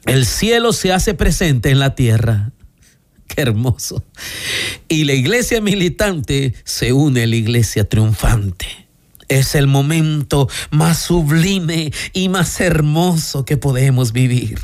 El 0.07 0.25
cielo 0.25 0.73
se 0.73 0.93
hace 0.93 1.13
presente 1.13 1.71
en 1.71 1.81
la 1.81 1.95
tierra. 1.95 2.53
Qué 3.35 3.43
hermoso. 3.43 4.05
Y 4.89 5.05
la 5.05 5.15
iglesia 5.15 5.61
militante 5.61 6.55
se 6.65 6.93
une 6.93 7.23
a 7.23 7.27
la 7.27 7.37
iglesia 7.37 7.89
triunfante. 7.89 8.67
Es 9.29 9.55
el 9.55 9.67
momento 9.67 10.49
más 10.71 10.99
sublime 10.99 11.93
y 12.15 12.29
más 12.29 12.61
hermoso 12.61 13.45
que 13.45 13.59
podemos 13.59 14.13
vivir. 14.13 14.59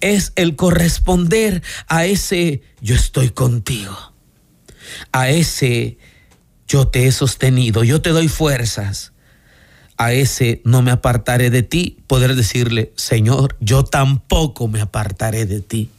Es 0.00 0.32
el 0.34 0.56
corresponder 0.56 1.62
a 1.86 2.04
ese 2.04 2.62
yo 2.80 2.96
estoy 2.96 3.30
contigo. 3.30 3.96
A 5.12 5.30
ese 5.30 5.98
yo 6.66 6.88
te 6.88 7.06
he 7.06 7.12
sostenido, 7.12 7.84
yo 7.84 8.02
te 8.02 8.10
doy 8.10 8.28
fuerzas 8.28 9.12
a 10.02 10.12
ese 10.12 10.60
no 10.64 10.82
me 10.82 10.90
apartaré 10.90 11.50
de 11.50 11.62
ti, 11.62 11.98
poder 12.08 12.34
decirle, 12.34 12.92
Señor, 12.96 13.56
yo 13.60 13.84
tampoco 13.84 14.66
me 14.66 14.80
apartaré 14.80 15.46
de 15.46 15.60
ti. 15.60 15.90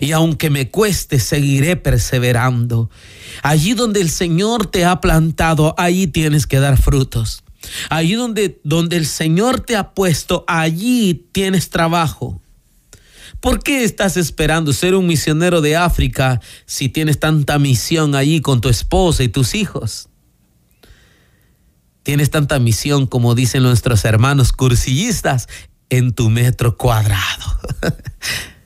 Y 0.00 0.12
aunque 0.12 0.50
me 0.50 0.70
cueste, 0.70 1.18
seguiré 1.18 1.76
perseverando. 1.76 2.90
Allí 3.42 3.74
donde 3.74 4.00
el 4.00 4.10
Señor 4.10 4.66
te 4.66 4.84
ha 4.84 5.00
plantado, 5.00 5.74
allí 5.78 6.06
tienes 6.06 6.46
que 6.46 6.60
dar 6.60 6.80
frutos. 6.80 7.42
Allí 7.88 8.14
donde, 8.14 8.60
donde 8.64 8.96
el 8.96 9.06
Señor 9.06 9.60
te 9.60 9.76
ha 9.76 9.90
puesto, 9.90 10.44
allí 10.46 11.26
tienes 11.32 11.70
trabajo. 11.70 12.40
¿Por 13.40 13.62
qué 13.62 13.84
estás 13.84 14.16
esperando 14.16 14.72
ser 14.72 14.94
un 14.94 15.06
misionero 15.06 15.60
de 15.60 15.76
África 15.76 16.40
si 16.66 16.88
tienes 16.88 17.18
tanta 17.20 17.58
misión 17.58 18.14
allí 18.14 18.40
con 18.40 18.60
tu 18.60 18.68
esposa 18.68 19.22
y 19.22 19.28
tus 19.28 19.54
hijos? 19.54 20.08
Tienes 22.02 22.30
tanta 22.30 22.58
misión, 22.58 23.06
como 23.06 23.34
dicen 23.34 23.62
nuestros 23.62 24.04
hermanos 24.04 24.52
cursillistas, 24.52 25.48
en 25.90 26.12
tu 26.12 26.30
metro 26.30 26.76
cuadrado. 26.76 27.58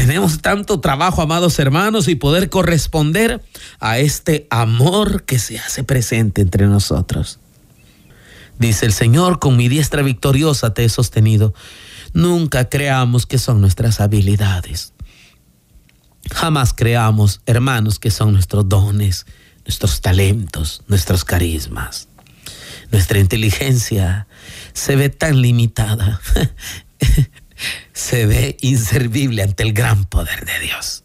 Tenemos 0.00 0.40
tanto 0.40 0.80
trabajo, 0.80 1.20
amados 1.20 1.58
hermanos, 1.58 2.08
y 2.08 2.14
poder 2.14 2.48
corresponder 2.48 3.44
a 3.80 3.98
este 3.98 4.46
amor 4.48 5.24
que 5.24 5.38
se 5.38 5.58
hace 5.58 5.84
presente 5.84 6.40
entre 6.40 6.66
nosotros. 6.66 7.38
Dice 8.58 8.86
el 8.86 8.94
Señor, 8.94 9.38
con 9.40 9.58
mi 9.58 9.68
diestra 9.68 10.00
victoriosa 10.00 10.72
te 10.72 10.86
he 10.86 10.88
sostenido. 10.88 11.52
Nunca 12.14 12.70
creamos 12.70 13.26
que 13.26 13.36
son 13.36 13.60
nuestras 13.60 14.00
habilidades. 14.00 14.94
Jamás 16.32 16.72
creamos, 16.72 17.42
hermanos, 17.44 17.98
que 17.98 18.10
son 18.10 18.32
nuestros 18.32 18.66
dones, 18.70 19.26
nuestros 19.66 20.00
talentos, 20.00 20.82
nuestros 20.88 21.26
carismas. 21.26 22.08
Nuestra 22.90 23.18
inteligencia 23.18 24.26
se 24.72 24.96
ve 24.96 25.10
tan 25.10 25.42
limitada, 25.42 26.22
se 27.92 28.26
ve 28.26 28.56
inservible 28.60 29.42
ante 29.42 29.62
el 29.62 29.72
gran 29.72 30.04
poder 30.04 30.44
de 30.44 30.58
Dios. 30.60 31.04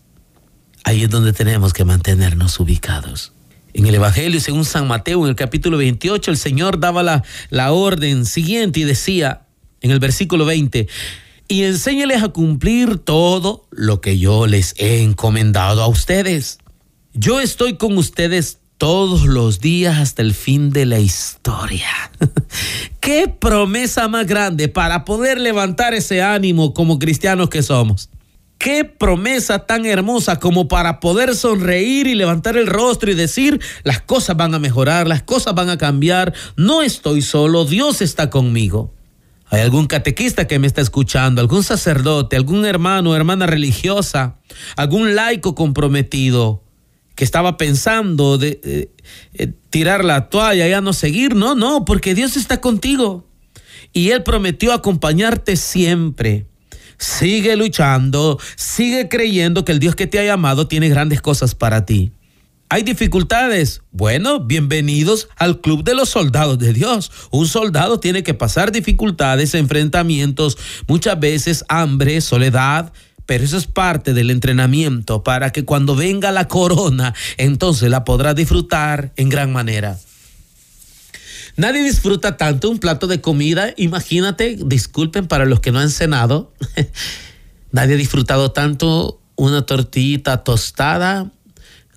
Ahí 0.84 1.04
es 1.04 1.10
donde 1.10 1.34
tenemos 1.34 1.74
que 1.74 1.86
mantenernos 1.86 2.60
ubicados. 2.60 3.34
En 3.74 3.88
el 3.88 3.96
Evangelio, 3.96 4.40
según 4.40 4.64
San 4.64 4.88
Mateo, 4.88 5.24
en 5.24 5.30
el 5.30 5.36
capítulo 5.36 5.78
28, 5.78 6.32
el 6.32 6.38
Señor 6.38 6.80
daba 6.80 7.04
la, 7.04 7.24
la 7.50 7.72
orden 7.74 8.26
siguiente 8.26 8.80
y 8.80 8.84
decía, 8.84 9.48
en 9.82 9.92
el 9.92 10.00
versículo 10.00 10.46
20, 10.46 10.88
y 11.48 11.64
enséñales 11.64 12.24
a 12.24 12.30
cumplir 12.30 12.98
todo 12.98 13.68
lo 13.72 14.02
que 14.02 14.18
yo 14.18 14.48
les 14.48 14.74
he 14.78 15.02
encomendado 15.02 15.84
a 15.84 15.88
ustedes. 15.88 16.60
Yo 17.14 17.40
estoy 17.40 17.78
con 17.78 17.98
ustedes 17.98 18.60
todos 18.78 19.26
los 19.26 19.60
días 19.60 20.00
hasta 20.00 20.22
el 20.22 20.34
fin 20.34 20.72
de 20.72 20.86
la 20.86 21.00
historia. 21.00 21.90
Qué 23.00 23.28
promesa 23.28 24.08
más 24.08 24.28
grande 24.28 24.68
para 24.68 25.06
poder 25.06 25.40
levantar 25.40 25.94
ese 25.94 26.22
ánimo 26.22 26.74
como 26.74 27.00
cristianos 27.00 27.50
que 27.50 27.64
somos. 27.64 28.10
Qué 28.58 28.84
promesa 28.86 29.60
tan 29.60 29.86
hermosa 29.86 30.40
como 30.40 30.68
para 30.68 31.00
poder 31.00 31.36
sonreír 31.36 32.08
y 32.08 32.16
levantar 32.16 32.58
el 32.58 32.68
rostro 32.68 33.12
y 33.12 33.14
decir, 33.14 33.60
las 33.84 34.02
cosas 34.02 34.38
van 34.38 34.54
a 34.54 34.60
mejorar, 34.60 35.08
las 35.08 35.22
cosas 35.22 35.54
van 35.54 35.70
a 35.70 35.78
cambiar, 35.78 36.34
no 36.56 36.82
estoy 36.82 37.22
solo, 37.22 37.66
Dios 37.66 38.02
está 38.02 38.30
conmigo. 38.30 38.94
Hay 39.50 39.62
algún 39.62 39.86
catequista 39.86 40.48
que 40.48 40.58
me 40.58 40.68
está 40.68 40.82
escuchando, 40.82 41.42
algún 41.42 41.64
sacerdote, 41.64 42.36
algún 42.36 42.66
hermano 42.66 43.12
o 43.12 43.16
hermana 43.16 43.46
religiosa, 43.46 44.38
algún 44.76 45.16
laico 45.16 45.54
comprometido 45.54 46.65
que 47.16 47.24
estaba 47.24 47.58
pensando 47.58 48.38
de 48.38 48.60
eh, 49.34 49.54
tirar 49.70 50.06
la 50.06 50.30
toalla, 50.30 50.68
ya 50.68 50.82
no 50.82 50.94
seguir. 50.94 51.36
No, 51.36 51.56
no, 51.56 51.86
porque 51.86 52.14
Dios 52.14 52.38
está 52.38 52.62
contigo. 52.62 53.28
Y 53.94 54.10
Él 54.10 54.24
prometió 54.24 54.74
acompañarte 54.74 55.56
siempre. 55.56 56.46
Sigue 56.98 57.56
luchando, 57.56 58.40
sigue 58.56 59.10
creyendo 59.10 59.66
que 59.66 59.72
el 59.72 59.80
Dios 59.80 59.96
que 59.96 60.08
te 60.08 60.20
ha 60.20 60.26
llamado 60.26 60.68
tiene 60.68 60.90
grandes 60.90 61.22
cosas 61.22 61.56
para 61.56 61.86
ti. 61.86 62.12
¿Hay 62.68 62.84
dificultades? 62.84 63.84
Bueno, 63.92 64.40
bienvenidos 64.40 65.30
al 65.38 65.62
Club 65.62 65.84
de 65.84 65.94
los 65.94 66.10
Soldados 66.10 66.58
de 66.58 66.74
Dios. 66.74 67.12
Un 67.30 67.48
soldado 67.48 68.00
tiene 68.00 68.24
que 68.24 68.34
pasar 68.34 68.72
dificultades, 68.72 69.54
enfrentamientos, 69.54 70.58
muchas 70.88 71.20
veces 71.20 71.64
hambre, 71.70 72.20
soledad, 72.22 72.92
pero 73.26 73.44
eso 73.44 73.58
es 73.58 73.68
parte 73.68 74.14
del 74.14 74.30
entrenamiento 74.30 75.24
para 75.24 75.52
que 75.52 75.66
cuando 75.66 75.96
venga 75.96 76.32
la 76.32 76.48
corona, 76.48 77.14
entonces 77.38 77.90
la 77.90 78.04
podrá 78.04 78.34
disfrutar 78.34 79.12
en 79.16 79.30
gran 79.30 79.52
manera. 79.52 79.98
Nadie 81.58 81.84
disfruta 81.84 82.36
tanto 82.36 82.70
un 82.70 82.80
plato 82.80 83.08
de 83.08 83.22
comida, 83.22 83.74
imagínate, 83.78 84.58
disculpen 84.66 85.28
para 85.28 85.46
los 85.46 85.62
que 85.62 85.72
no 85.72 85.80
han 85.80 85.90
cenado, 85.90 86.52
nadie 87.72 87.96
ha 87.96 87.98
disfrutado 87.98 88.52
tanto 88.52 89.22
una 89.36 89.66
tortillita 89.66 90.44
tostada 90.44 91.32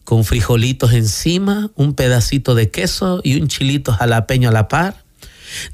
con 0.05 0.25
frijolitos 0.25 0.93
encima, 0.93 1.71
un 1.75 1.95
pedacito 1.95 2.55
de 2.55 2.71
queso 2.71 3.21
y 3.23 3.41
un 3.41 3.49
chilito 3.49 3.93
jalapeño 3.93 4.49
a 4.49 4.53
la 4.53 4.69
par. 4.69 5.05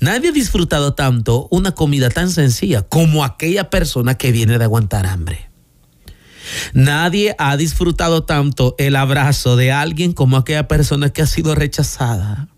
Nadie 0.01 0.31
ha 0.31 0.33
disfrutado 0.33 0.95
tanto 0.95 1.49
una 1.51 1.73
comida 1.73 2.11
tan 2.11 2.31
sencilla 2.31 2.83
como 2.83 3.25
aquella 3.25 3.71
persona 3.71 4.17
que 4.17 4.33
viene 4.33 4.59
de 4.59 4.65
aguantar 4.65 5.07
hambre. 5.07 5.51
Nadie 6.73 7.35
ha 7.39 7.57
disfrutado 7.57 8.25
tanto 8.25 8.75
el 8.79 8.97
abrazo 8.97 9.57
de 9.57 9.73
alguien 9.73 10.13
como 10.13 10.37
aquella 10.37 10.69
persona 10.69 11.11
que 11.11 11.23
ha 11.23 11.27
sido 11.27 11.55
rechazada. 11.55 12.49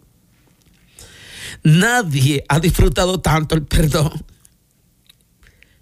Nadie 1.62 2.44
ha 2.48 2.60
disfrutado 2.60 3.20
tanto 3.20 3.54
el 3.54 3.64
perdón 3.64 4.24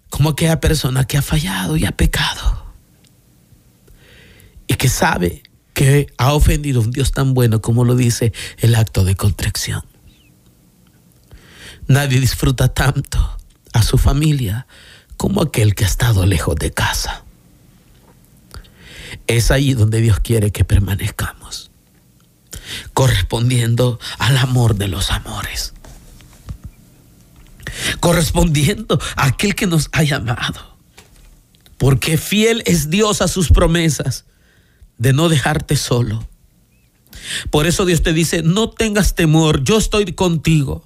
como 0.09 0.29
aquella 0.29 0.59
persona 0.59 1.05
que 1.05 1.17
ha 1.17 1.21
fallado 1.21 1.77
y 1.77 1.85
ha 1.85 1.91
pecado. 1.91 2.65
Y 4.67 4.75
que 4.75 4.89
sabe 4.89 5.43
que 5.73 6.07
ha 6.17 6.33
ofendido 6.33 6.79
a 6.79 6.85
un 6.85 6.91
Dios 6.91 7.11
tan 7.11 7.33
bueno 7.33 7.61
como 7.61 7.83
lo 7.83 7.95
dice 7.95 8.31
el 8.59 8.75
acto 8.75 9.03
de 9.03 9.15
contrición. 9.15 9.83
Nadie 11.87 12.19
disfruta 12.19 12.67
tanto 12.69 13.37
a 13.73 13.83
su 13.83 13.97
familia 13.97 14.67
como 15.17 15.41
aquel 15.41 15.75
que 15.75 15.83
ha 15.83 15.87
estado 15.87 16.25
lejos 16.25 16.55
de 16.55 16.71
casa. 16.71 17.23
Es 19.27 19.51
ahí 19.51 19.73
donde 19.73 20.01
Dios 20.01 20.19
quiere 20.19 20.51
que 20.51 20.65
permanezcamos, 20.65 21.71
correspondiendo 22.93 23.99
al 24.17 24.37
amor 24.37 24.75
de 24.75 24.87
los 24.87 25.11
amores, 25.11 25.73
correspondiendo 27.99 28.99
a 29.15 29.27
aquel 29.27 29.55
que 29.55 29.67
nos 29.67 29.89
ha 29.91 30.03
llamado, 30.03 30.77
porque 31.77 32.17
fiel 32.17 32.63
es 32.65 32.89
Dios 32.89 33.21
a 33.21 33.27
sus 33.27 33.49
promesas 33.49 34.25
de 34.97 35.13
no 35.13 35.29
dejarte 35.29 35.75
solo. 35.75 36.27
Por 37.49 37.67
eso 37.67 37.85
Dios 37.85 38.01
te 38.01 38.13
dice, 38.13 38.43
no 38.43 38.69
tengas 38.69 39.15
temor, 39.15 39.63
yo 39.63 39.77
estoy 39.77 40.13
contigo. 40.13 40.85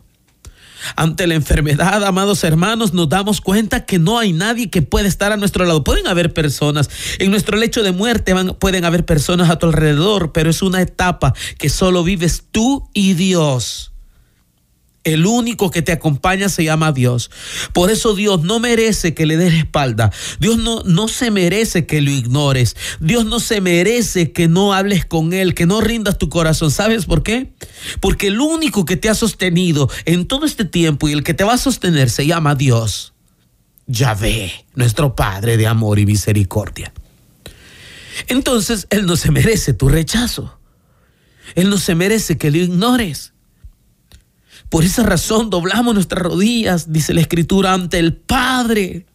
Ante 0.96 1.28
la 1.28 1.36
enfermedad, 1.36 2.04
amados 2.04 2.44
hermanos, 2.44 2.94
nos 2.94 3.10
damos 3.10 3.42
cuenta 3.42 3.86
que 3.86 4.00
no 4.00 4.20
hay 4.20 4.34
nadie 4.34 4.70
que 4.70 4.82
pueda 4.82 5.08
estar 5.08 5.32
a 5.32 5.38
nuestro 5.38 5.66
lado. 5.66 5.84
Pueden 5.84 6.08
haber 6.08 6.34
personas, 6.34 6.90
en 7.20 7.32
nuestro 7.32 7.58
lecho 7.58 7.84
de 7.84 7.92
muerte 7.92 8.34
pueden 8.60 8.86
haber 8.86 9.06
personas 9.06 9.50
a 9.50 9.58
tu 9.58 9.68
alrededor, 9.68 10.32
pero 10.32 10.50
es 10.50 10.62
una 10.62 10.82
etapa 10.82 11.34
que 11.58 11.70
solo 11.70 12.04
vives 12.04 12.46
tú 12.52 12.90
y 12.94 13.14
Dios. 13.14 13.89
El 15.06 15.26
único 15.26 15.72
que 15.72 15.82
te 15.82 15.94
acompaña 15.94 16.50
se 16.50 16.66
llama 16.66 16.92
Dios. 16.92 17.32
Por 17.74 17.90
eso 17.90 18.16
Dios 18.16 18.44
no 18.44 18.60
merece 18.60 19.14
que 19.14 19.26
le 19.26 19.38
des 19.38 19.54
espalda. 19.54 20.12
Dios 20.40 20.58
no, 20.58 20.84
no 20.84 21.08
se 21.08 21.32
merece 21.32 21.86
que 21.86 22.02
lo 22.02 22.12
ignores. 22.12 22.76
Dios 23.00 23.26
no 23.26 23.40
se 23.40 23.62
merece 23.62 24.34
que 24.34 24.50
no 24.50 24.74
hables 24.74 25.06
con 25.06 25.32
Él, 25.32 25.54
que 25.54 25.66
no 25.66 25.80
rindas 25.80 26.18
tu 26.18 26.28
corazón. 26.28 26.70
¿Sabes 26.70 27.06
por 27.06 27.24
qué? 27.24 27.54
Porque 28.02 28.28
el 28.28 28.42
único 28.42 28.84
que 28.84 28.98
te 28.98 29.08
ha 29.08 29.16
sostenido 29.16 29.90
en 30.04 30.26
todo 30.26 30.46
este 30.46 30.66
tiempo 30.66 31.08
y 31.08 31.14
el 31.14 31.24
que 31.24 31.34
te 31.34 31.46
va 31.46 31.54
a 31.54 31.58
sostener 31.58 32.10
se 32.10 32.28
llama 32.28 32.56
Dios. 32.56 33.14
Yahvé, 33.88 34.66
nuestro 34.76 35.16
Padre 35.16 35.56
de 35.56 35.66
amor 35.66 35.98
y 35.98 36.06
misericordia. 36.06 36.94
Entonces 38.28 38.86
Él 38.90 39.06
no 39.06 39.16
se 39.16 39.32
merece 39.32 39.74
tu 39.74 39.88
rechazo. 39.88 40.60
Él 41.56 41.70
no 41.70 41.78
se 41.78 41.96
merece 41.96 42.38
que 42.38 42.52
lo 42.52 42.58
ignores. 42.58 43.34
Por 44.70 44.86
esa 44.86 45.04
razón 45.04 45.50
doblamos 45.50 45.96
nuestras 45.96 46.22
rodillas, 46.22 46.94
dice 46.94 47.14
la 47.14 47.22
Escritura, 47.22 47.74
ante 47.74 47.98
el 47.98 48.14
Padre, 48.14 49.08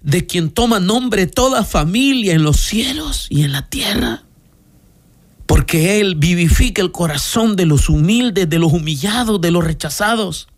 de 0.00 0.26
quien 0.26 0.50
toma 0.50 0.80
nombre 0.80 1.26
toda 1.26 1.64
familia 1.64 2.32
en 2.32 2.42
los 2.42 2.58
cielos 2.58 3.26
y 3.28 3.42
en 3.42 3.52
la 3.52 3.68
tierra. 3.68 4.24
Porque 5.46 6.00
Él 6.00 6.14
vivifica 6.14 6.80
el 6.80 6.92
corazón 6.92 7.56
de 7.56 7.66
los 7.66 7.90
humildes, 7.90 8.48
de 8.48 8.58
los 8.58 8.72
humillados, 8.72 9.38
de 9.38 9.50
los 9.50 9.62
rechazados. 9.62 10.48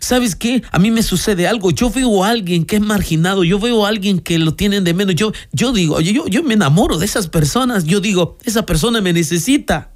¿Sabes 0.00 0.36
qué? 0.36 0.62
A 0.70 0.78
mí 0.78 0.90
me 0.90 1.02
sucede 1.02 1.46
algo. 1.46 1.70
Yo 1.70 1.88
veo 1.88 2.24
a 2.24 2.28
alguien 2.28 2.66
que 2.66 2.76
es 2.76 2.82
marginado, 2.82 3.42
yo 3.42 3.58
veo 3.58 3.86
a 3.86 3.88
alguien 3.88 4.18
que 4.18 4.38
lo 4.38 4.52
tienen 4.52 4.84
de 4.84 4.92
menos. 4.92 5.14
Yo, 5.14 5.32
yo 5.52 5.72
digo, 5.72 5.98
yo, 6.00 6.26
yo 6.26 6.42
me 6.42 6.54
enamoro 6.54 6.98
de 6.98 7.06
esas 7.06 7.28
personas. 7.28 7.84
Yo 7.84 8.00
digo, 8.00 8.36
esa 8.44 8.66
persona 8.66 9.00
me 9.00 9.14
necesita. 9.14 9.93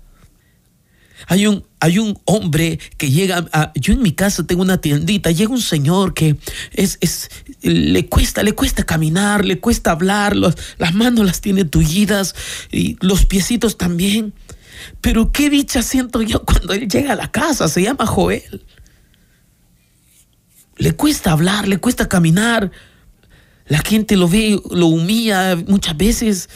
Hay 1.31 1.47
un, 1.47 1.63
hay 1.79 1.99
un 1.99 2.19
hombre 2.25 2.81
que 2.97 3.11
llega 3.11 3.47
a, 3.53 3.71
yo 3.75 3.93
en 3.93 4.01
mi 4.01 4.13
casa 4.13 4.47
tengo 4.47 4.63
una 4.63 4.81
tiendita, 4.81 5.31
llega 5.31 5.53
un 5.53 5.61
señor 5.61 6.15
que 6.15 6.37
es, 6.73 6.97
es 7.03 7.31
le 7.61 8.07
cuesta, 8.07 8.43
le 8.43 8.53
cuesta 8.55 8.85
caminar, 8.85 9.45
le 9.45 9.61
cuesta 9.61 9.91
hablar, 9.91 10.35
las 10.35 10.95
manos 10.95 11.27
las 11.27 11.43
tiene 11.43 11.67
tullidas 11.67 12.35
y 12.73 12.97
los 13.01 13.27
piecitos 13.27 13.77
también. 13.77 14.33
Pero 15.03 15.31
qué 15.31 15.51
dicha 15.51 15.83
siento 15.83 16.23
yo 16.23 16.45
cuando 16.45 16.73
él 16.73 16.89
llega 16.89 17.13
a 17.13 17.17
la 17.17 17.31
casa, 17.31 17.69
se 17.69 17.83
llama 17.83 18.07
Joel. 18.07 18.65
Le 20.79 20.93
cuesta 20.93 21.33
hablar, 21.33 21.69
le 21.69 21.77
cuesta 21.77 22.09
caminar. 22.09 22.71
La 23.67 23.81
gente 23.81 24.17
lo 24.17 24.29
ve, 24.29 24.59
lo 24.71 24.87
humilla 24.87 25.57
muchas 25.57 25.95
veces 25.95 26.49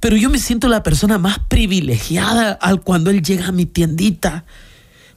pero 0.00 0.16
yo 0.16 0.30
me 0.30 0.38
siento 0.38 0.68
la 0.68 0.82
persona 0.82 1.18
más 1.18 1.38
privilegiada 1.38 2.52
al 2.52 2.80
cuando 2.82 3.10
él 3.10 3.22
llega 3.22 3.48
a 3.48 3.52
mi 3.52 3.66
tiendita. 3.66 4.44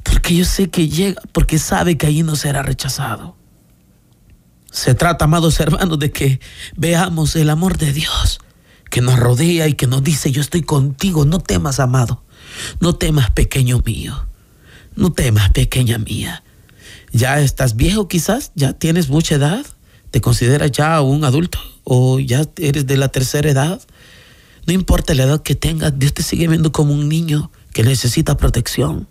Porque 0.04 0.36
yo 0.36 0.46
sé 0.46 0.70
que 0.70 0.88
llega, 0.88 1.22
porque 1.34 1.60
sabe 1.60 1.98
que 1.98 2.08
allí 2.08 2.24
no 2.24 2.36
será 2.36 2.62
rechazado. 2.62 3.36
Se 4.72 4.94
trata, 4.94 5.26
amados 5.26 5.60
hermanos, 5.60 6.00
de 6.00 6.12
que 6.12 6.40
veamos 6.76 7.36
el 7.36 7.50
amor 7.50 7.78
de 7.78 7.92
Dios 7.92 8.40
que 8.90 9.02
nos 9.02 9.20
rodea 9.20 9.68
y 9.68 9.74
que 9.74 9.88
nos 9.88 10.04
dice, 10.04 10.32
yo 10.32 10.42
estoy 10.42 10.64
contigo, 10.64 11.26
no 11.26 11.40
temas, 11.40 11.80
amado, 11.80 12.24
no 12.80 12.96
temas, 12.96 13.32
pequeño 13.32 13.82
mío, 13.86 14.28
no 14.96 15.12
temas, 15.12 15.52
pequeña 15.52 15.98
mía. 15.98 16.44
Ya 17.12 17.40
estás 17.40 17.76
viejo 17.76 18.08
quizás, 18.08 18.52
ya 18.56 18.74
tienes 18.74 19.10
mucha 19.10 19.36
edad, 19.36 19.66
te 20.12 20.22
consideras 20.22 20.72
ya 20.72 21.02
un 21.02 21.24
adulto 21.24 21.60
o 21.84 22.20
ya 22.20 22.46
eres 22.58 22.88
de 22.88 22.98
la 22.98 23.10
tercera 23.10 23.50
edad 23.50 23.82
no 24.66 24.74
importa 24.74 25.14
la 25.14 25.24
edad 25.24 25.42
que 25.42 25.56
tengas, 25.56 25.98
Dios 25.98 26.14
te 26.14 26.24
sigue 26.24 26.48
viendo 26.48 26.72
como 26.72 26.94
un 26.94 27.10
niño 27.10 27.52
que 27.74 27.84
necesita 27.84 28.38
protección, 28.38 29.08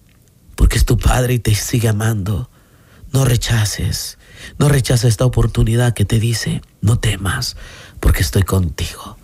porque 0.54 0.78
es 0.78 0.84
tu 0.84 0.98
Padre 0.98 1.34
y 1.34 1.38
te 1.38 1.54
sigue 1.54 1.88
amando. 1.88 2.50
No 3.12 3.24
rechaces, 3.24 4.18
no 4.58 4.68
rechaces 4.68 5.10
esta 5.10 5.24
oportunidad 5.24 5.94
que 5.94 6.04
te 6.04 6.20
dice, 6.20 6.62
no 6.80 6.98
temas, 6.98 7.56
porque 8.00 8.22
estoy 8.22 8.42
contigo. 8.42 9.16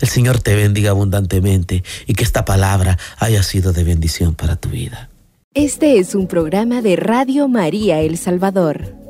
El 0.00 0.08
Señor 0.08 0.40
te 0.40 0.54
bendiga 0.54 0.90
abundantemente 0.90 1.84
y 2.06 2.14
que 2.14 2.24
esta 2.24 2.44
palabra 2.44 2.98
haya 3.18 3.42
sido 3.42 3.72
de 3.72 3.84
bendición 3.84 4.34
para 4.34 4.56
tu 4.56 4.70
vida. 4.70 5.10
Este 5.52 5.98
es 5.98 6.14
un 6.14 6.26
programa 6.26 6.80
de 6.80 6.96
Radio 6.96 7.48
María 7.48 8.00
El 8.00 8.16
Salvador. 8.16 9.09